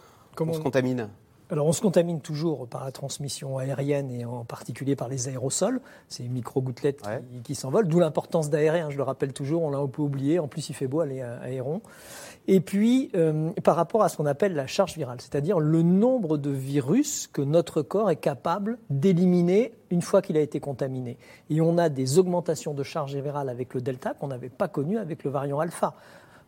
[0.53, 1.09] se contamine?
[1.52, 5.82] Alors on se contamine toujours par la transmission aérienne et en particulier par les aérosols,
[6.08, 7.02] ces micro-gouttelettes
[7.43, 10.39] qui, s'envolent, d'où l'importance d'aérer, hein, je le rappelle toujours, on l'a un peu oublié,
[10.39, 11.82] en plus il fait beau aller à Aéron.
[12.47, 16.38] Et puis, euh, par rapport à ce qu'on appelle la charge virale, c'est-à-dire le nombre
[16.38, 21.18] de virus que notre corps est capable d'éliminer une fois qu'il a été contaminé.
[21.49, 24.97] Et on a des augmentations de charge virale avec le delta qu'on n'avait pas connues
[24.97, 25.93] avec le variant alpha.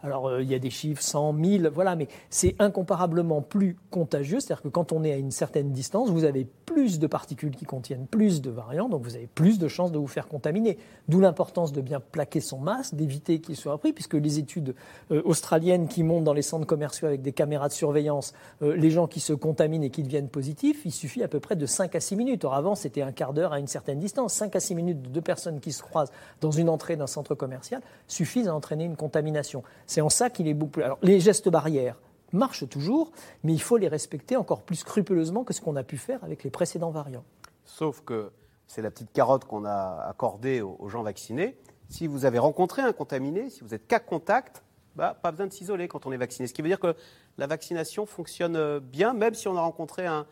[0.03, 4.41] Alors, euh, il y a des chiffres, 100, 1000, voilà, mais c'est incomparablement plus contagieux.
[4.41, 7.65] C'est-à-dire que quand on est à une certaine distance, vous avez plus de particules qui
[7.65, 10.77] contiennent plus de variants, donc vous avez plus de chances de vous faire contaminer.
[11.07, 14.75] D'où l'importance de bien plaquer son masque, d'éviter qu'il soit pris, puisque les études
[15.11, 18.89] euh, australiennes qui montent dans les centres commerciaux avec des caméras de surveillance, euh, les
[18.89, 21.95] gens qui se contaminent et qui deviennent positifs, il suffit à peu près de 5
[21.95, 22.43] à 6 minutes.
[22.43, 24.33] Or, avant, c'était un quart d'heure à une certaine distance.
[24.33, 27.35] 5 à 6 minutes de deux personnes qui se croisent dans une entrée d'un centre
[27.35, 29.63] commercial suffisent à entraîner une contamination.
[29.93, 30.83] C'est en ça qu'il est beaucoup plus.
[30.83, 31.99] Alors, les gestes barrières
[32.31, 33.11] marchent toujours,
[33.43, 36.43] mais il faut les respecter encore plus scrupuleusement que ce qu'on a pu faire avec
[36.43, 37.23] les précédents variants.
[37.63, 38.31] Sauf que
[38.65, 41.55] c'est la petite carotte qu'on a accordée aux gens vaccinés.
[41.89, 44.63] Si vous avez rencontré un contaminé, si vous êtes cas contact,
[44.95, 46.47] bah, pas besoin de s'isoler quand on est vacciné.
[46.47, 46.95] Ce qui veut dire que
[47.37, 50.25] la vaccination fonctionne euh, bien, même si on a rencontré un,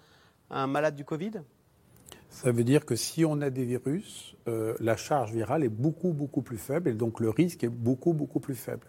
[0.65, 1.33] malade du Covid?
[2.31, 6.13] Ça veut dire que si on a des virus, euh, la charge virale est beaucoup,
[6.13, 8.87] beaucoup plus faible et donc le risque est beaucoup, beaucoup plus faible.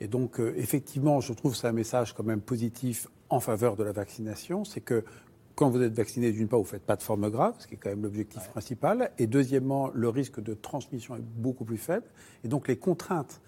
[0.00, 3.76] Et donc, euh, effectivement, je trouve que c'est un message quand même positif en faveur
[3.76, 4.64] de la vaccination.
[4.64, 5.04] C'est que
[5.54, 7.74] quand vous êtes vacciné, d'une part, vous ne faites pas de forme grave, ce qui
[7.74, 9.10] est quand même l'objectif principal.
[9.18, 12.06] Et deuxièmement, le risque de transmission est beaucoup plus faible.
[12.44, 13.40] Et donc, les contraintes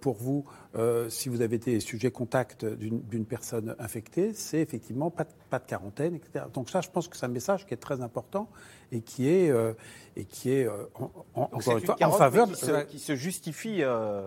[0.00, 5.24] pour vous, euh, si vous avez été sujet contact d'une personne infectée, c'est effectivement pas
[5.24, 6.46] de, pas de, quarantaine, etc.
[6.52, 8.48] Donc ça, je pense que c'est un message qui est très important
[8.92, 9.74] et qui est, euh,
[10.16, 12.48] et qui est en, encore une fois, en faveur...
[12.48, 13.82] Qui se, qui se justifie,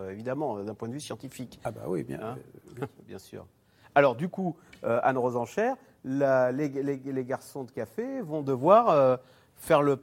[0.09, 1.59] évidemment, d'un point de vue scientifique.
[1.63, 2.37] Ah bah oui, bien, hein
[3.07, 3.45] bien sûr.
[3.93, 5.17] Alors du coup, Anne
[6.03, 9.19] les, les, les, garçons de café vont devoir
[9.61, 9.97] faire le...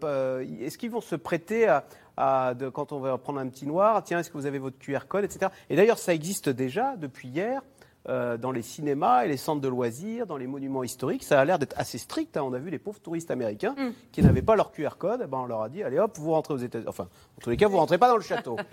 [0.60, 1.68] Est-ce qu'ils vont se prêter
[2.16, 4.78] à, de, quand on va prendre un petit noir, tiens, est-ce que vous avez votre
[4.78, 5.50] QR code, etc.
[5.68, 7.60] Et d'ailleurs, ça existe déjà depuis hier.
[8.08, 11.44] Euh, dans les cinémas et les centres de loisirs, dans les monuments historiques, ça a
[11.44, 12.38] l'air d'être assez strict.
[12.38, 12.42] Hein.
[12.42, 13.90] On a vu les pauvres touristes américains mm.
[14.12, 15.20] qui n'avaient pas leur QR code.
[15.24, 16.88] Eh ben, on leur a dit allez hop, vous rentrez aux États-Unis.
[16.88, 17.04] Enfin,
[17.36, 18.56] en tous les cas, vous rentrez pas dans le château.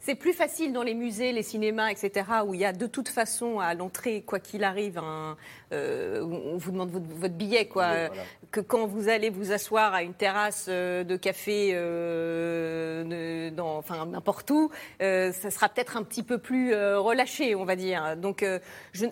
[0.00, 3.08] C'est plus facile dans les musées, les cinémas, etc., où il y a de toute
[3.08, 5.00] façon à l'entrée, quoi qu'il arrive,
[5.72, 8.08] euh, on vous demande votre, billet, quoi,
[8.50, 14.06] que quand vous allez vous asseoir à une terrasse euh, de café, euh, dans, enfin
[14.06, 14.70] n'importe où,
[15.00, 18.16] ça sera peut-être un petit peu plus relâché, on va dire.
[18.16, 18.44] Donc,
[18.92, 19.06] je,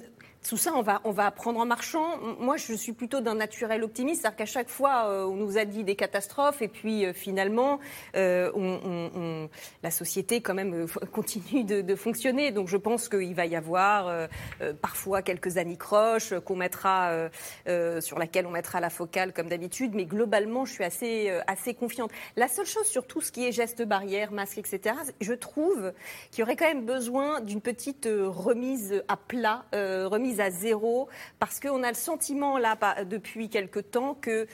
[0.48, 2.18] tout ça, on va, on va apprendre en marchant.
[2.40, 5.64] Moi, je suis plutôt d'un naturel optimiste, c'est-à-dire qu'à chaque fois, euh, on nous a
[5.64, 7.78] dit des catastrophes, et puis euh, finalement,
[8.16, 9.48] euh, on,
[9.82, 12.50] la société quand même continue de, fonctionner.
[12.50, 14.28] Donc, je pense qu'il va y avoir
[14.80, 17.28] parfois quelques anicroches qu'on mettra,
[18.00, 22.10] sur laquelle on mettra la focale comme d'habitude, mais globalement, je suis assez, assez confiante.
[22.36, 25.92] La seule chose sur tout ce qui est gestes barrières, masques, etc., je trouve
[26.30, 29.64] qu'il y aurait quand même besoin d'une petite remise à plat,
[30.40, 31.08] à zéro,
[31.38, 34.46] parce qu'on a le sentiment, là, depuis quelque temps, que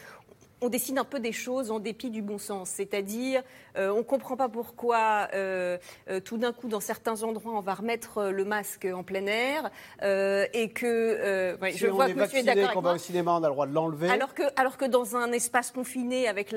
[0.60, 2.70] on décide un peu des choses en dépit du bon sens.
[2.70, 3.42] C'est-à-dire,
[3.76, 5.78] euh, on ne comprend pas pourquoi euh,
[6.08, 9.70] euh, tout d'un coup, dans certains endroits, on va remettre le masque en plein air
[10.02, 12.72] et que je vois que monsieur est d'accord.
[12.72, 14.10] Quand on va au cinéma, on a le droit de l'enlever.
[14.10, 16.50] Alors que, alors que dans un espace confiné avec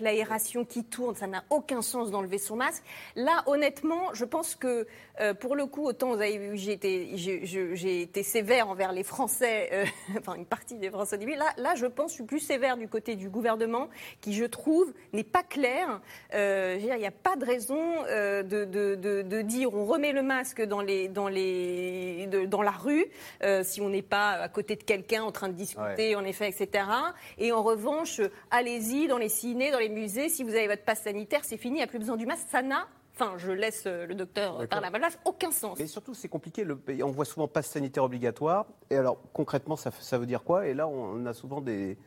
[0.00, 2.82] l'aération qui tourne, ça n'a aucun sens d'enlever son masque.
[3.16, 4.86] Là, honnêtement, je pense que
[5.40, 9.84] pour le coup, autant vous avez vu, j'ai été, j'ai été sévère envers les Français,
[10.18, 11.34] enfin une partie des Français au début.
[11.34, 13.39] Là, là, je pense, je suis plus sévère du côté du gouvernement,
[14.20, 16.00] qui, je trouve, n'est pas clair.
[16.34, 20.80] Euh, il n'y a pas de raison euh, de, dire on remet le masque dans,
[20.80, 23.06] les, dans, les, dans la rue
[23.42, 26.48] euh, si on n'est pas à côté de quelqu'un en train de discuter, en effet,
[26.48, 26.84] etc.
[27.38, 28.20] Et en revanche,
[28.50, 31.76] allez-y dans les ciné, dans les musées, si vous avez votre passe sanitaire, c'est fini,
[31.76, 32.46] il n'y a plus besoin du masque.
[32.50, 32.86] Ça n'a
[33.16, 35.18] Enfin, je laisse le docteur parler à ma place.
[35.26, 35.78] Aucun sens.
[35.78, 36.66] Et surtout, c'est compliqué.
[37.02, 38.64] on voit souvent passe sanitaire obligatoire.
[38.88, 40.66] Et alors, concrètement, ça, ça veut dire quoi?
[40.66, 41.98] Et là, on a souvent des,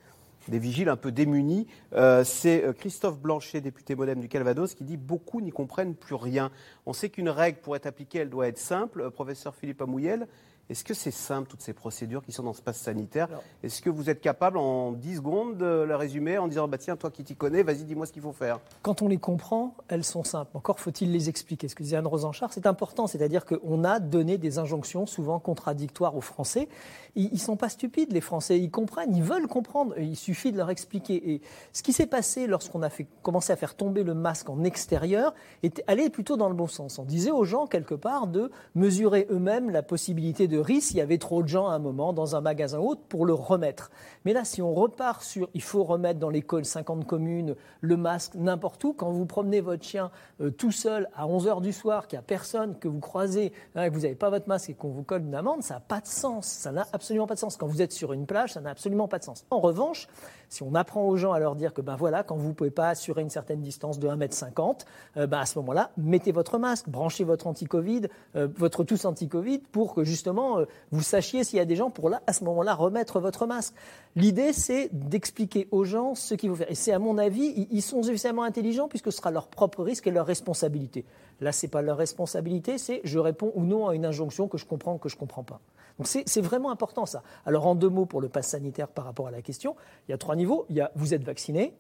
[0.51, 1.67] des vigiles un peu démunis.
[1.93, 6.15] Euh, c'est euh, Christophe Blanchet, député modem du Calvados, qui dit beaucoup n'y comprennent plus
[6.15, 6.51] rien.
[6.85, 9.01] On sait qu'une règle, pour être appliquée, elle doit être simple.
[9.01, 10.27] Euh, professeur Philippe Amouyel,
[10.69, 13.27] est-ce que c'est simple, toutes ces procédures qui sont dans ce passe sanitaire
[13.63, 16.95] Est-ce que vous êtes capable, en 10 secondes, de la résumer en disant bah, Tiens,
[16.95, 18.59] toi qui t'y connais, vas-y, dis-moi ce qu'il faut faire?
[18.81, 20.55] Quand on les comprend, elles sont simples.
[20.55, 21.67] Encore faut-il les expliquer.
[21.67, 23.07] Ce que disait Anne Rosenchard, c'est important.
[23.07, 26.69] C'est-à-dire qu'on a donné des injonctions souvent contradictoires aux Français.
[27.15, 28.57] Ils ne sont pas stupides, les Français.
[28.57, 29.93] Ils comprennent, ils veulent comprendre.
[29.99, 31.33] Il suffit de leur expliquer.
[31.33, 31.41] Et
[31.73, 35.33] ce qui s'est passé lorsqu'on a fait, commencé à faire tomber le masque en extérieur
[35.61, 36.99] était, allait plutôt dans le bon sens.
[36.99, 41.17] On disait aux gens, quelque part, de mesurer eux-mêmes la possibilité de s'il y avait
[41.17, 43.91] trop de gens à un moment dans un magasin ou autre pour le remettre.
[44.25, 48.33] Mais là, si on repart sur il faut remettre dans l'école 50 communes le masque
[48.35, 50.11] n'importe où, quand vous promenez votre chien
[50.41, 53.51] euh, tout seul à 11 h du soir, qu'il n'y a personne que vous croisez,
[53.75, 55.79] hein, que vous n'avez pas votre masque et qu'on vous colle une amende, ça n'a
[55.79, 56.47] pas de sens.
[56.47, 57.57] Ça n'a absolument pas de sens.
[57.57, 59.45] Quand vous êtes sur une plage, ça n'a absolument pas de sens.
[59.49, 60.07] En revanche,
[60.53, 62.69] Si on apprend aux gens à leur dire que ben voilà, quand vous ne pouvez
[62.69, 64.81] pas assurer une certaine distance de 1m50,
[65.17, 68.01] euh, ben à ce moment-là, mettez votre masque, branchez votre anti-Covid,
[68.35, 71.89] euh, votre tous anti-Covid pour que justement euh, vous sachiez s'il y a des gens
[71.89, 73.73] pour là, à ce moment-là, remettre votre masque.
[74.15, 76.69] L'idée, c'est d'expliquer aux gens ce qu'il faut faire.
[76.69, 80.05] Et c'est à mon avis, ils sont suffisamment intelligents puisque ce sera leur propre risque
[80.05, 81.03] et leur responsabilité.
[81.41, 84.57] Là, ce n'est pas leur responsabilité, c'est je réponds ou non à une injonction que
[84.57, 85.59] je comprends ou que je ne comprends pas.
[85.97, 87.21] Donc c'est vraiment important ça.
[87.45, 89.75] Alors en deux mots pour le pass sanitaire par rapport à la question,
[90.07, 90.65] il y a trois niveaux.
[90.69, 91.73] Il y a vous êtes vacciné,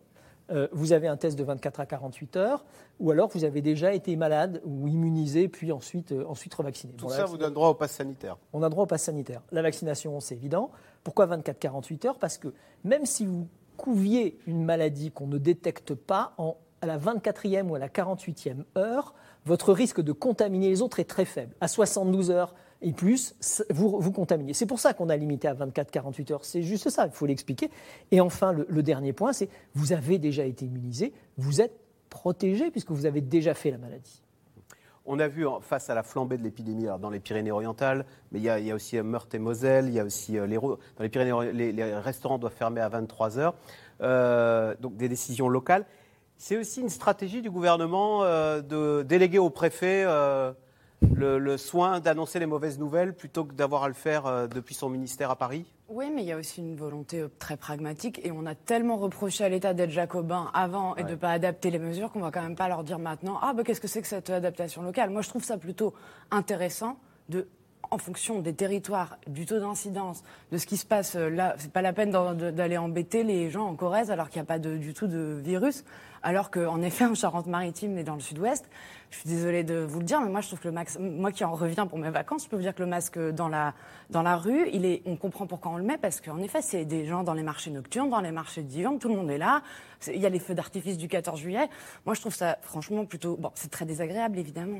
[0.51, 2.65] euh, vous avez un test de 24 à 48 heures,
[2.99, 6.93] ou alors vous avez déjà été malade ou immunisé, puis ensuite, euh, ensuite revacciné.
[6.93, 9.41] Tout ça vous donne droit au pass sanitaire On a droit au pass sanitaire.
[9.51, 10.71] La vaccination, c'est évident.
[11.03, 12.19] Pourquoi 24-48 heures?
[12.19, 16.97] Parce que même si vous couviez une maladie qu'on ne détecte pas, en, à la
[16.97, 19.13] 24e ou à la 48e heure,
[19.45, 21.55] votre risque de contaminer les autres est très faible.
[21.61, 22.53] À 72 heures,
[22.83, 23.33] et plus,
[23.69, 24.53] vous, contaminez.
[24.53, 26.45] C'est pour ça qu'on a limité à 24-48 heures.
[26.45, 27.71] C'est juste ça, il faut l'expliquer.
[28.11, 31.79] Et enfin, le, dernier point, c'est vous avez déjà été immunisé, vous êtes
[32.09, 34.21] protégé puisque vous avez déjà fait la maladie.
[35.05, 38.49] On a vu face à la flambée de l'épidémie dans les Pyrénées-Orientales, mais il y,
[38.49, 41.51] a, aussi euh, Meurthe et Moselle, il y a aussi euh, les, dans les Pyrénées,
[41.51, 43.53] les, restaurants doivent fermer à 23 heures,
[44.01, 45.85] euh, donc des décisions locales.
[46.37, 50.03] C'est aussi une stratégie du gouvernement de déléguer au préfet
[51.15, 54.89] le, soin d'annoncer les mauvaises nouvelles plutôt que d'avoir à le faire euh, depuis son
[54.89, 55.65] ministère à Paris?
[55.89, 58.97] Oui, mais il y a aussi une volonté euh, très pragmatique et on a tellement
[58.97, 62.31] reproché à l'État d'être jacobin avant et de ne pas adapter les mesures qu'on va
[62.31, 65.09] quand même pas leur dire maintenant Ah, bah, qu'est-ce que c'est que cette adaptation locale?
[65.09, 65.93] Moi, je trouve ça plutôt
[66.31, 66.97] intéressant
[67.29, 67.47] de
[67.91, 71.71] en fonction des territoires, du taux d'incidence, de ce qui se passe euh, là, c'est
[71.71, 74.93] pas la peine d'aller embêter les gens en Corrèze alors qu'il n'y a pas du
[74.93, 75.83] tout de virus.
[76.25, 78.65] Alors qu'en effet, en Charente-Maritime et dans le sud-ouest,
[79.11, 81.33] je suis désolée de vous le dire, mais moi je trouve que le masque, moi
[81.33, 83.73] qui en reviens pour mes vacances, je peux vous dire que le masque dans la,
[84.09, 86.85] dans la rue, il est, on comprend pourquoi on le met, parce qu'en effet, c'est
[86.85, 89.63] des gens dans les marchés nocturnes, dans les marchés diurnes, tout le monde est là.
[90.07, 91.67] Il y a les feux d'artifice du 14 juillet.
[92.05, 94.79] Moi je trouve ça franchement plutôt, bon, c'est très désagréable évidemment.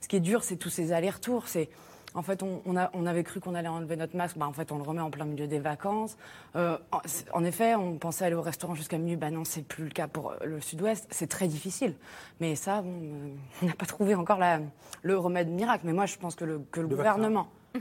[0.00, 1.68] ce qui est dur, c'est tous ces allers-retours, c'est
[2.14, 4.36] en fait, on, avait cru qu'on allait enlever notre masque.
[4.36, 6.16] Bah, en fait, on le remet en plein milieu des vacances.
[6.56, 6.76] Euh,
[7.32, 9.16] en, effet, on pensait aller au restaurant jusqu'à minuit.
[9.16, 11.06] Bah non, c'est plus le cas pour le Sud-Ouest.
[11.10, 11.94] C'est très difficile.
[12.40, 12.82] Mais ça, euh,
[13.62, 14.40] on n'a pas trouvé encore
[15.02, 15.82] le remède miracle.
[15.84, 17.48] Mais moi, je pense que le, gouvernement.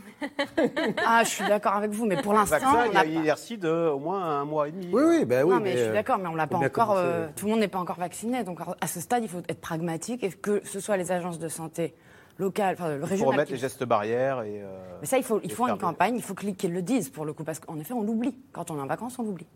[1.05, 2.83] ah, je suis d'accord avec vous, mais pour l'instant.
[2.85, 4.87] Il y a une inertie de au moins un mois et demi.
[4.91, 5.55] Oui, oui, ben oui.
[5.55, 6.91] Non, mais, je suis d'accord, mais on l'a pas encore.
[6.95, 8.43] Euh, tout le monde n'est pas encore vacciné.
[8.43, 11.47] Donc, à ce stade, il faut être pragmatique et que ce soit les agences de
[11.47, 11.95] santé
[12.39, 13.19] local, enfin, le régional.
[13.19, 14.63] Pour remettre les gestes barrières et.
[14.63, 17.25] Euh, Mais ça, il faut, il faut une campagne, il faut qu'ils le disent pour
[17.25, 18.35] le coup, parce qu'en effet, on l'oublie.
[18.51, 19.47] Quand on est en vacances, on l'oublie.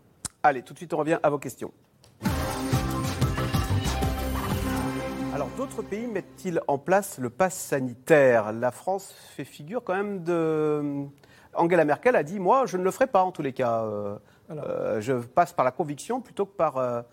[0.43, 1.71] Allez, tout de suite, on revient à vos questions.
[5.33, 8.51] Alors, d'autres pays mettent-ils en place le pass sanitaire?
[8.51, 11.07] La France fait figure quand même de.
[11.55, 13.83] Angela Merkel a dit Moi, je ne le ferai pas en tous les cas.
[13.83, 14.17] Euh,
[14.51, 17.03] euh, je passe par la conviction plutôt que par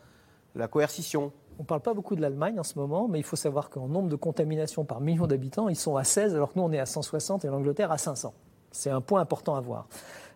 [0.54, 1.32] la coercition.
[1.61, 3.86] On ne parle pas beaucoup de l'Allemagne en ce moment, mais il faut savoir qu'en
[3.86, 6.78] nombre de contaminations par million d'habitants, ils sont à 16, alors que nous, on est
[6.78, 8.32] à 160 et l'Angleterre à 500.
[8.70, 9.86] C'est un point important à voir.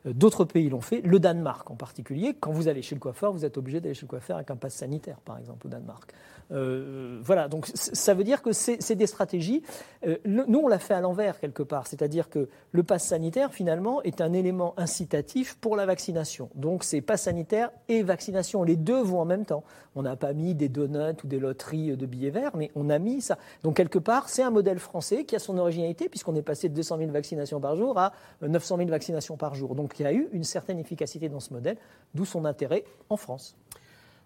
[0.07, 2.35] Euh, d'autres pays l'ont fait, le Danemark en particulier.
[2.39, 4.57] Quand vous allez chez le coiffeur, vous êtes obligé d'aller chez le coiffeur avec un
[4.57, 6.13] pass sanitaire, par exemple, au Danemark.
[6.53, 9.63] Euh, voilà, donc ça veut dire que c'est des stratégies.
[10.07, 14.03] Euh, nous, on l'a fait à l'envers quelque part, c'est-à-dire que le pass sanitaire, finalement,
[14.03, 16.51] est un élément incitatif pour la vaccination.
[16.55, 19.65] Donc c'est pass sanitaire et vaccination, les deux vont en même temps.
[19.97, 22.99] On n'a pas mis des donuts ou des loteries de billets verts, mais on a
[22.99, 23.39] mis ça.
[23.63, 26.75] Donc quelque part, c'est un modèle français qui a son originalité, puisqu'on est passé de
[26.75, 29.75] 200 000 vaccinations par jour à 900 000 vaccinations par jour.
[29.75, 31.77] Donc il y a eu une certaine efficacité dans ce modèle,
[32.15, 33.57] d'où son intérêt en France.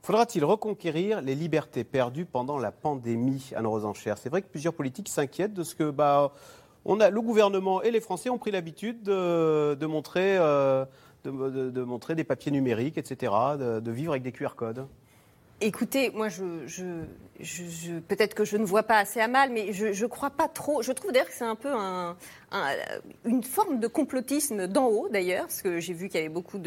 [0.03, 5.09] Faudra-t-il reconquérir les libertés perdues pendant la pandémie, Anne Rosenchère C'est vrai que plusieurs politiques
[5.09, 6.33] s'inquiètent de ce que bah,
[6.85, 10.85] on a, le gouvernement et les Français ont pris l'habitude de, montrer, euh,
[11.25, 14.87] de, montrer des papiers numériques, etc., de, vivre avec des QR codes.
[15.61, 17.03] Écoutez, moi, je,
[18.07, 20.83] peut-être que je ne vois pas assez à mal, mais je ne crois pas trop.
[20.83, 22.17] Je trouve d'ailleurs que c'est un peu un,
[23.25, 26.59] une forme de complotisme d'en haut, d'ailleurs, parce que j'ai vu qu'il y avait beaucoup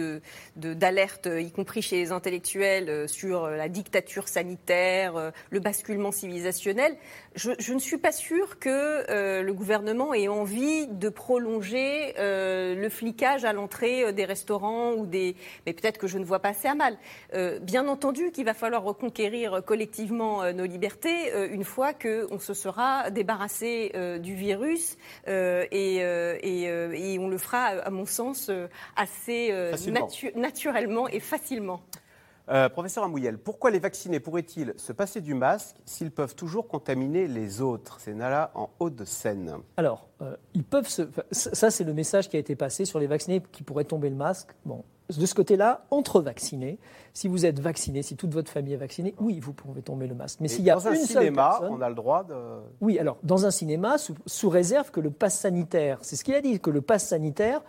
[0.56, 6.96] d'alertes, y compris chez les intellectuels, euh, sur la dictature sanitaire, euh, le basculement civilisationnel.
[7.36, 13.46] Je, ne suis pas sûre que euh, le gouvernement ait envie de prolonger le flicage
[13.46, 15.36] à l'entrée des restaurants ou des.
[15.66, 16.98] Mais peut-être que je ne vois pas assez à mal.
[17.62, 23.92] bien entendu qu'il va falloir reconquérir collectivement nos libertés une fois qu'on se sera débarrassé
[24.22, 24.98] du virus
[25.74, 29.54] euh, euh, et, on le fera, à mon sens, euh, assez
[30.36, 31.82] naturellement et facilement.
[32.74, 37.62] professeur Amouyel, pourquoi les vaccinés pourraient-ils se passer du masque s'ils peuvent toujours contaminer les
[37.62, 37.98] autres?
[38.00, 39.58] C'est Nala en Haut-de-Seine.
[39.78, 40.10] Alors,
[40.54, 41.04] ils peuvent se...
[41.32, 44.16] Ça, c'est le message qui a été passé sur les vaccinés qui pourraient tomber le
[44.16, 44.50] masque.
[44.66, 44.84] Bon,
[45.18, 46.80] de ce côté-là, entre vaccinés,
[47.14, 50.16] si vous êtes vacciné, si toute votre famille est vaccinée, oui, vous pouvez tomber le
[50.16, 50.40] masque.
[50.42, 52.36] Mais s'il y a dans un cinéma, on a le droit de.
[52.80, 56.36] Oui, alors dans un cinéma, sous, sous réserve que le pass sanitaire, c'est ce qu'il
[56.36, 57.62] a dit, que le pass sanitaire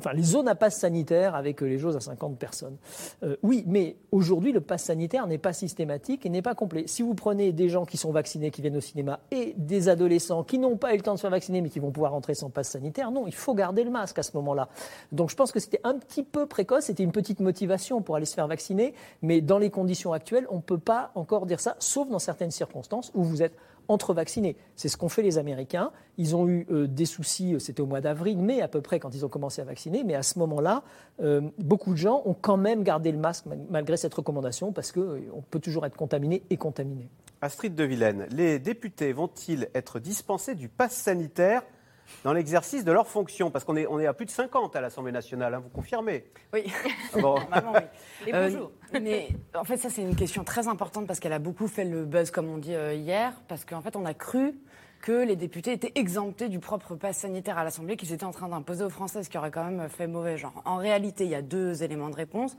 [0.00, 2.76] enfin les zones à passe sanitaire avec les choses à 50 personnes.
[3.22, 6.84] Euh, oui, mais aujourd'hui, le pass sanitaire n'est pas systématique et n'est pas complet.
[6.86, 10.44] Si vous prenez des gens qui sont vaccinés, qui viennent au cinéma, et des adolescents
[10.44, 12.34] qui n'ont pas eu le temps de se faire vacciner, mais qui vont pouvoir rentrer
[12.34, 14.68] sans passe sanitaire, non, il faut garder le masque à ce moment-là.
[15.12, 18.26] Donc je pense que c'était un petit peu précoce, c'était une petite motivation pour aller
[18.26, 21.76] se faire vacciner, mais dans les conditions actuelles, on ne peut pas encore dire ça,
[21.78, 23.54] sauf dans certaines circonstances où vous êtes
[23.90, 24.56] entre vaccinés.
[24.76, 25.90] C'est ce qu'ont fait les Américains.
[26.16, 29.00] Ils ont eu euh, des soucis, euh, c'était au mois d'avril, mai à peu près,
[29.00, 30.04] quand ils ont commencé à vacciner.
[30.04, 30.82] Mais à ce moment-là,
[31.20, 35.42] euh, beaucoup de gens ont quand même gardé le masque malgré cette recommandation parce qu'on
[35.50, 37.08] peut toujours être contaminé et contaminé.
[37.42, 37.90] Astrid de
[38.30, 41.62] les députés vont-ils être dispensés du pass sanitaire
[42.24, 44.80] dans l'exercice de leurs fonctions Parce qu'on est, on est à plus de 50 à
[44.80, 46.72] l'Assemblée nationale, hein, vous confirmez Oui.
[47.14, 47.34] Ah bon.
[48.26, 48.32] oui.
[48.32, 48.72] Euh, bonjour.
[49.00, 52.04] mais en fait, ça, c'est une question très importante parce qu'elle a beaucoup fait le
[52.04, 54.54] buzz, comme on dit euh, hier, parce qu'en fait, on a cru
[55.00, 58.48] que les députés étaient exemptés du propre pass sanitaire à l'Assemblée qu'ils étaient en train
[58.48, 60.62] d'imposer aux Français, ce qui aurait quand même fait mauvais genre.
[60.66, 62.56] En réalité, il y a deux éléments de réponse.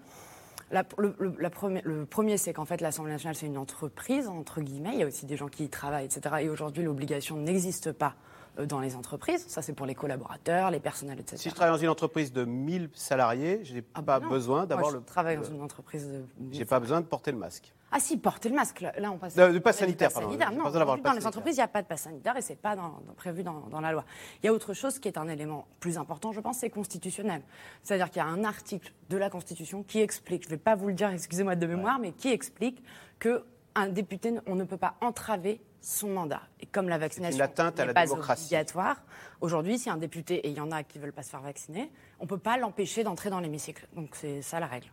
[0.72, 4.92] La, le, le, premier, c'est qu'en fait, l'Assemblée nationale, c'est une entreprise, entre guillemets.
[4.94, 6.36] Il y a aussi des gens qui y travaillent, etc.
[6.42, 9.46] Et aujourd'hui, l'obligation n'existe pas euh, dans les entreprises.
[9.48, 11.38] Ça, c'est pour les collaborateurs, les personnels, etc.
[11.38, 14.66] Si je travaille dans une entreprise de 1000 salariés, je n'ai ah pas bah besoin
[14.66, 15.00] d'avoir le.
[15.00, 16.24] Je travaille dans une entreprise de.
[16.52, 17.74] J'ai pas besoin de porter le masque.
[17.94, 18.86] Ah si, porter le masque.
[18.98, 19.36] Là, on passe.
[19.36, 20.30] De, passe sanitaire, pardon.
[20.30, 20.52] Sanitaire.
[20.52, 22.76] Non, dans les entreprises, il n'y a pas de passe sanitaire et c'est pas
[23.18, 24.06] prévu dans, dans, la loi.
[24.42, 27.42] Il y a autre chose qui est un élément plus important, je pense, c'est constitutionnel.
[27.84, 30.76] C'est-à-dire qu'il y a un article de la Constitution qui explique, je ne vais pas
[30.76, 32.82] vous le dire, excusez-moi de mémoire, mais qui explique
[33.20, 33.44] que
[33.76, 36.42] un député, on ne peut pas entraver son mandat.
[36.60, 39.04] Et comme la vaccination n'est pas obligatoire,
[39.40, 41.42] aujourd'hui, si un député, et il y en a qui ne veulent pas se faire
[41.42, 43.88] vacciner, on ne peut pas l'empêcher d'entrer dans l'hémicycle.
[43.96, 44.88] Donc c'est ça la règle.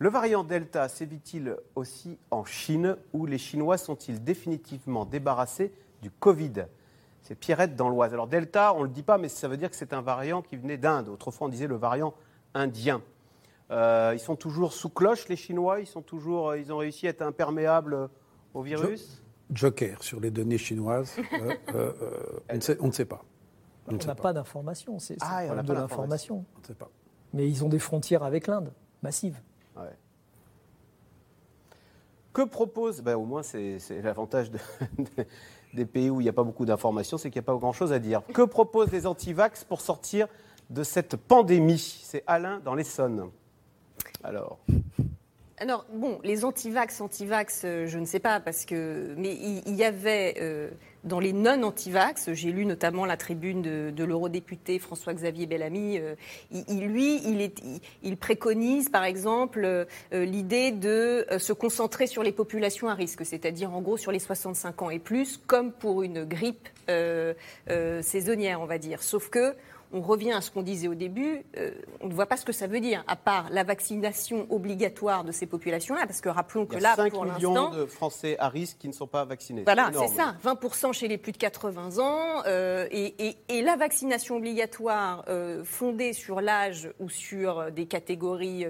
[0.00, 6.66] Le variant Delta sévit-il aussi en Chine, où les Chinois sont-ils définitivement débarrassés du Covid?
[7.22, 8.12] C'est Pierrette dans l'Oise.
[8.12, 10.40] Alors Delta, on ne le dit pas, mais ça veut dire que c'est un variant
[10.40, 11.08] qui venait d'Inde.
[11.08, 12.14] Autrefois, on disait le variant
[12.54, 13.02] indien.
[13.70, 17.06] Euh, ils sont toujours sous cloche, les Chinois ils, sont toujours, euh, ils ont réussi
[17.06, 18.08] à être imperméables
[18.54, 21.16] au virus Joker sur les données chinoises,
[21.74, 21.92] euh,
[22.50, 22.54] on,
[22.86, 23.24] ne sait, pas.
[23.86, 26.44] On n'a pas, d'informations, c'est ah, de l'information.
[26.56, 26.90] On ne sait pas.
[27.32, 29.40] Mais ils ont des frontières avec l'Inde, massives.
[32.34, 34.50] Que propose, ben, au moins c'est l'avantage
[35.74, 37.92] des pays où il n'y a pas beaucoup d'informations, c'est qu'il n'y a pas grand-chose
[37.92, 38.22] à dire.
[38.32, 40.28] Que proposent les antivax pour sortir
[40.68, 41.78] de cette pandémie?
[41.78, 43.30] C'est Alain dans l'Essonne.
[44.24, 44.58] Alors.
[45.92, 49.14] Bon, les anti-vax, anti-vax, euh, je ne sais pas, parce que.
[49.16, 49.34] Mais
[49.66, 50.36] il, y avait.
[50.40, 50.70] Euh,
[51.04, 55.98] dans les non-anti-vax, j'ai lu notamment la tribune de, l'eurodéputé François-Xavier Bellamy.
[55.98, 56.14] Euh,
[56.50, 57.20] il, lui,
[58.02, 63.80] il, préconise, par exemple, l'idée de se concentrer sur les populations à risque, c'est-à-dire en
[63.80, 66.68] gros sur les 65 ans et plus, comme pour une grippe
[68.02, 69.02] saisonnière, on va dire.
[69.02, 69.54] Sauf que
[69.92, 71.70] on revient à ce qu'on disait au début, euh,
[72.00, 75.32] on ne voit pas ce que ça veut dire, à part la vaccination obligatoire de
[75.32, 77.54] ces populations-là, parce que rappelons que là, pour l'instant...
[77.54, 79.62] 5 millions de Français à risque qui ne sont pas vaccinés.
[79.64, 85.24] Voilà, c'est ça, 20% chez les plus de 80 ans, euh, et, la vaccination obligatoire
[85.28, 88.66] euh, fondée sur l'âge ou sur des catégories,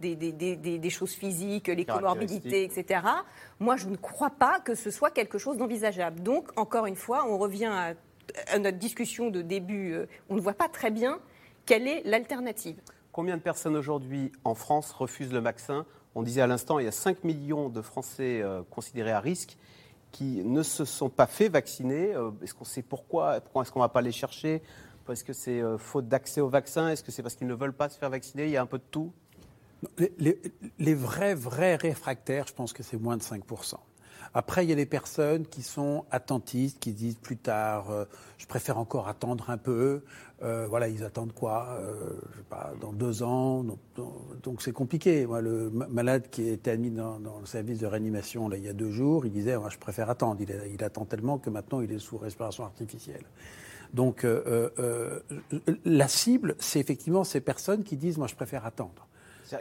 [0.00, 3.00] des, des, choses physiques, les comorbidités, etc.,
[3.58, 6.20] moi, je ne crois pas que ce soit quelque chose d'envisageable.
[6.20, 7.94] Donc, encore une fois, on revient à
[8.48, 11.20] à notre discussion de début, euh, on ne voit pas très bien
[11.64, 12.80] quelle est l'alternative.
[13.12, 15.86] Combien de personnes aujourd'hui en France refusent le vaccin?
[16.14, 19.56] On disait à l'instant, il y a 5 millions de Français euh, considérés à risque
[20.12, 22.14] qui ne se sont pas fait vacciner.
[22.14, 23.40] Euh, est-ce qu'on sait pourquoi?
[23.40, 24.62] Pourquoi est-ce qu'on ne va pas les chercher?
[25.08, 26.88] Est-ce que c'est faute d'accès au vaccin?
[26.88, 28.46] Est-ce que c'est parce qu'ils ne veulent pas se faire vacciner?
[28.46, 29.12] Il y a un peu de tout?
[30.18, 30.40] Les,
[30.80, 33.76] les vrais, vrais réfractaires, je pense que c'est moins de 5%.
[34.36, 38.04] Après, il y a des personnes qui sont attentistes, qui disent plus tard, euh,
[38.36, 40.02] je préfère encore attendre un peu.
[40.42, 43.64] Euh, voilà, ils attendent quoi euh, je sais pas, Dans deux ans.
[44.42, 45.26] Donc c'est compliqué.
[45.40, 49.24] Le malade qui était admis dans, le service de réanimation il y a deux jours,
[49.24, 50.38] il disait, je préfère attendre.
[50.42, 53.24] Il, il, attend tellement que maintenant il est sous respiration artificielle.
[53.94, 54.26] Donc
[55.86, 59.08] la cible, c'est effectivement ces personnes qui disent, moi, je préfère attendre.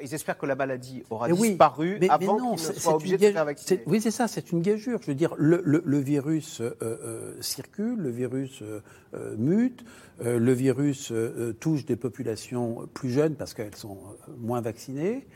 [0.02, 3.46] Ils espèrent que la maladie aura disparu avant qu'ils ne soient obligés de se faire
[3.46, 3.84] vacciner.
[3.86, 5.00] Oui, c'est ça, c'est une gageure.
[5.02, 9.86] Je veux dire, le, virus euh, euh, circule, le virus euh, mute,
[10.24, 11.12] le virus
[11.60, 13.98] touche des populations plus jeunes parce qu'elles sont
[14.38, 15.28] moins vaccinées.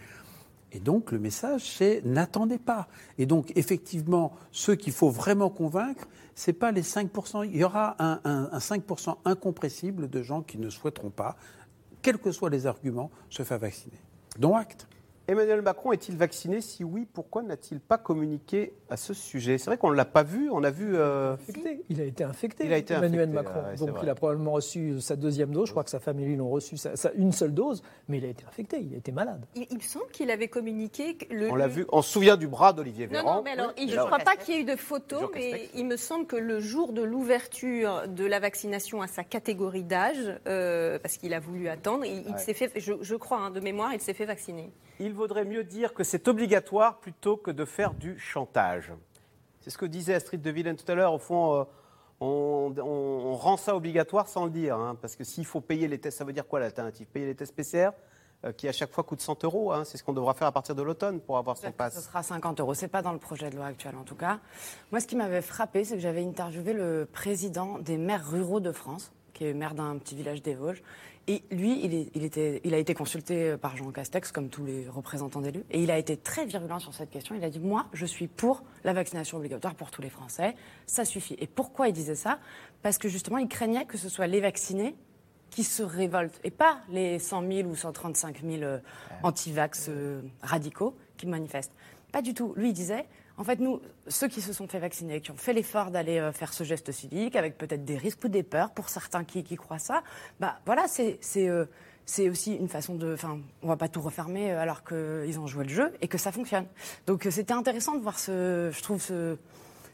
[0.72, 2.88] Et donc, le message, c'est n'attendez pas.
[3.18, 7.46] Et donc, effectivement, ceux qu'il faut vraiment convaincre, ce n'est pas les 5%.
[7.46, 11.36] Il y aura un, un 5% incompressible de gens qui ne souhaiteront pas,
[12.02, 13.98] quels que soient les arguments, se faire vacciner.
[14.38, 14.88] Dont acte.
[15.30, 16.60] Emmanuel Macron est-il vacciné?
[16.60, 19.60] Si oui, pourquoi n'a-t-il pas communiqué à ce sujet?
[19.60, 20.96] C'est vrai qu'on ne l'a pas vu, on a vu...
[20.96, 21.36] Euh,
[21.88, 23.76] il a été infecté, il a été Emmanuel infecté, Macron.
[23.86, 24.00] Donc vrai.
[24.04, 26.96] il a probablement reçu sa deuxième dose, je crois que sa famille l'ont reçu sa,
[26.96, 29.46] sa- une seule dose, mais il a été infecté, il a été malade.
[29.54, 31.16] Il, il me semble qu'il avait communiqué.
[31.30, 33.36] Le, On l'a vu, on se souvient du bras d'Olivier Non, Véran.
[33.36, 35.30] non, mais alors, Oui, je ne crois pas qu'il y ait eu de photos, Jean
[35.36, 35.72] mais Castex.
[35.76, 40.40] il me semble que le jour de l'ouverture de la vaccination à sa catégorie d'âge,
[40.48, 42.38] euh, parce qu'il a voulu attendre, il, il Ouais.
[42.40, 44.72] s'est fait, je, je crois, hein, de mémoire, il s'est fait vacciner.
[45.02, 48.92] Il vaudrait mieux dire que c'est obligatoire plutôt que de faire du chantage.
[49.62, 51.14] C'est ce que disait Astrid de Villaine tout à l'heure.
[51.14, 51.64] Au fond, euh,
[52.22, 54.76] on, on- on rend ça obligatoire sans le dire.
[54.78, 57.06] hein, parce que s'il faut payer les tests, ça veut dire quoi l'alternative?
[57.08, 57.90] Payer les tests PCR
[58.46, 59.72] euh, qui à chaque fois coûtent 100 euros.
[59.74, 62.02] hein, c'est ce qu'on devra faire à partir de l'automne pour avoir son Ce pass.
[62.06, 62.74] sera 50 euros.
[62.74, 64.40] C'est pas dans le projet de loi actuel, en tout cas.
[64.92, 68.72] Moi, ce qui m'avait frappé, c'est que j'avais interviewé le président des maires ruraux de
[68.72, 70.82] France, qui est maire d'un petit village des Vosges.
[71.32, 74.66] Et lui, il, est- il était, il a été consulté par Jean Castex, comme tous
[74.66, 75.64] les représentants d'élus.
[75.70, 77.36] Et il a été très virulent sur cette question.
[77.36, 80.56] Il a dit Moi, je suis pour la vaccination obligatoire pour tous les Français.
[80.88, 81.36] Ça suffit.
[81.40, 82.40] Et pourquoi il disait ça?
[82.82, 84.96] Parce que justement, il craignait que ce soit les vaccinés
[85.52, 88.80] qui se révoltent et pas les 100 000 ou 135 000 euh,
[89.24, 91.74] anti-vax euh, radicaux qui manifestent.
[92.12, 92.54] Pas du tout.
[92.56, 93.06] Lui, il disait,
[93.40, 96.34] en fait, nous, ceux qui se sont fait vacciner, qui ont fait l'effort d'aller euh,
[96.34, 99.56] faire ce geste civique, avec peut-être des risques ou des peurs pour certains qui, qui
[99.56, 100.04] croient ça,
[100.42, 101.66] bah voilà, c'est c'est, euh,
[102.06, 103.14] c'est aussi une façon de.
[103.14, 106.18] Enfin, on va pas tout refermer euh, alors qu'ils ont joué le jeu et que
[106.18, 106.66] ça fonctionne.
[107.08, 109.38] Donc c'était intéressant de voir ce, je trouve ce,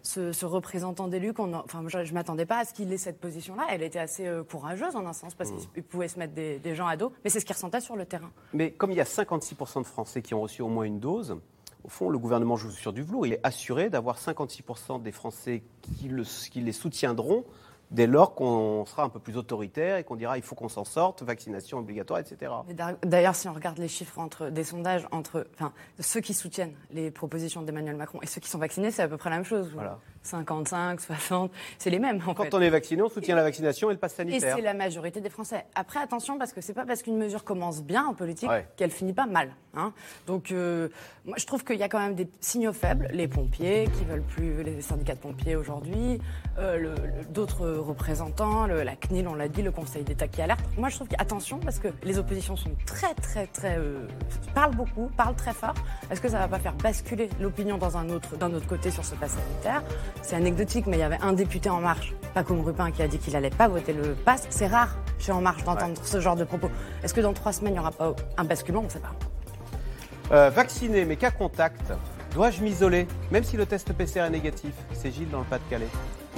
[0.01, 3.19] ce, ce représentant d'élu qu'on, enfin, je, je m'attendais pas à ce qu'il ait cette
[3.19, 3.67] position-là.
[3.69, 6.87] Elle était assez courageuse en un sens parce qu'il pouvait se mettre des, des gens
[6.87, 8.31] à dos, mais c'est ce qu'il ressentait sur le terrain.
[8.53, 11.37] Mais comme il y a 56% de Français qui ont reçu au moins une dose,
[11.85, 13.27] au fond, le gouvernement joue sur du velours.
[13.27, 17.43] Il est assuré d'avoir 56% des Français qui, le- qui les soutiendront
[17.91, 20.83] dès lors qu'on sera un peu plus autoritaire et qu'on dira il faut qu'on s'en
[20.85, 22.51] sorte, vaccination obligatoire, etc.
[23.03, 27.11] D'ailleurs, si on regarde les chiffres entre des sondages entre, enfin, ceux qui soutiennent les
[27.11, 29.71] propositions d'Emmanuel Macron et ceux qui sont vaccinés, c'est à peu près la même chose.
[29.73, 29.99] Voilà.
[30.23, 32.53] 55, 60, c'est les mêmes en Quand fait.
[32.55, 34.55] on est vacciné, on soutient la vaccination et le pass Et sanitaire.
[34.55, 35.65] c'est la majorité des Français.
[35.75, 38.67] Après, attention, parce que c'est pas parce qu'une mesure commence bien en politique Ouais.
[38.75, 39.51] qu'elle finit pas mal.
[39.75, 39.93] hein.
[40.25, 40.89] Donc, euh,
[41.25, 43.07] moi, je trouve qu'il y a quand même des signaux faibles.
[43.11, 46.19] Les pompiers qui veulent plus, les syndicats de pompiers aujourd'hui,
[46.57, 46.95] euh, le-
[47.75, 50.59] le- d'autres représentants, le- la CNIL, on l'a dit, le Conseil d'État qui alerte.
[50.77, 53.77] Moi, je trouve qu'attention, parce que les oppositions sont très, très, très.
[53.77, 54.07] euh,
[54.53, 55.73] parlent beaucoup, parlent très fort.
[56.09, 59.03] Est-ce que ça va pas faire basculer l'opinion dans un autre, d'un autre côté sur
[59.03, 59.83] ce pass sanitaire?
[60.21, 63.17] C'est anecdotique, mais il y avait un député En Marche, Paco Rupin, qui a dit
[63.19, 64.45] qu'il n'allait pas voter le pass.
[64.49, 66.69] C'est rare chez En Marche d'entendre ce genre de propos.
[67.03, 68.81] Est-ce que dans trois semaines, il n'y aura pas un basculement?
[68.81, 69.11] On ne sait pas.
[70.31, 71.93] Euh, vacciné mais cas contact,
[72.35, 74.73] dois-je m'isoler même si le test PCR est négatif?
[74.93, 75.87] C'est Gilles dans le Pas-de-Calais.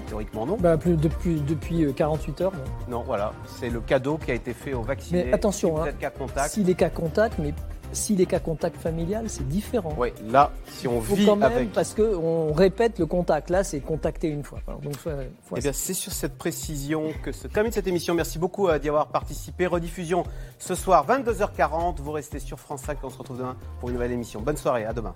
[0.08, 0.56] Théoriquement non.
[0.58, 2.54] Bah, plus, depuis, depuis euh, 48 heures,
[2.88, 3.00] non.
[3.00, 5.26] Non, voilà, c'est le cadeau qui a été fait aux vaccinés.
[5.26, 6.54] Mais attention, si hein, cas contact.
[6.54, 7.54] si les cas contacts, mais
[7.94, 9.94] si les cas contacts familiales, c'est différent.
[9.98, 11.72] Oui, là, si on vit quand même, avec.
[11.74, 13.50] parce qu'on répète le contact.
[13.50, 14.60] Là, c'est contacter une fois.
[14.68, 15.10] Alors, donc, faut-
[15.44, 18.14] faut Eh bien, c'est sur cette précision que se termine cette émission.
[18.14, 19.66] Merci beaucoup euh, d'y avoir participé.
[19.66, 20.24] Rediffusion
[20.60, 22.00] ce soir, 22h40.
[22.02, 23.00] Vous restez sur France 5.
[23.04, 24.42] On se retrouve demain pour une nouvelle émission.
[24.42, 25.16] Bonne soirée, à demain.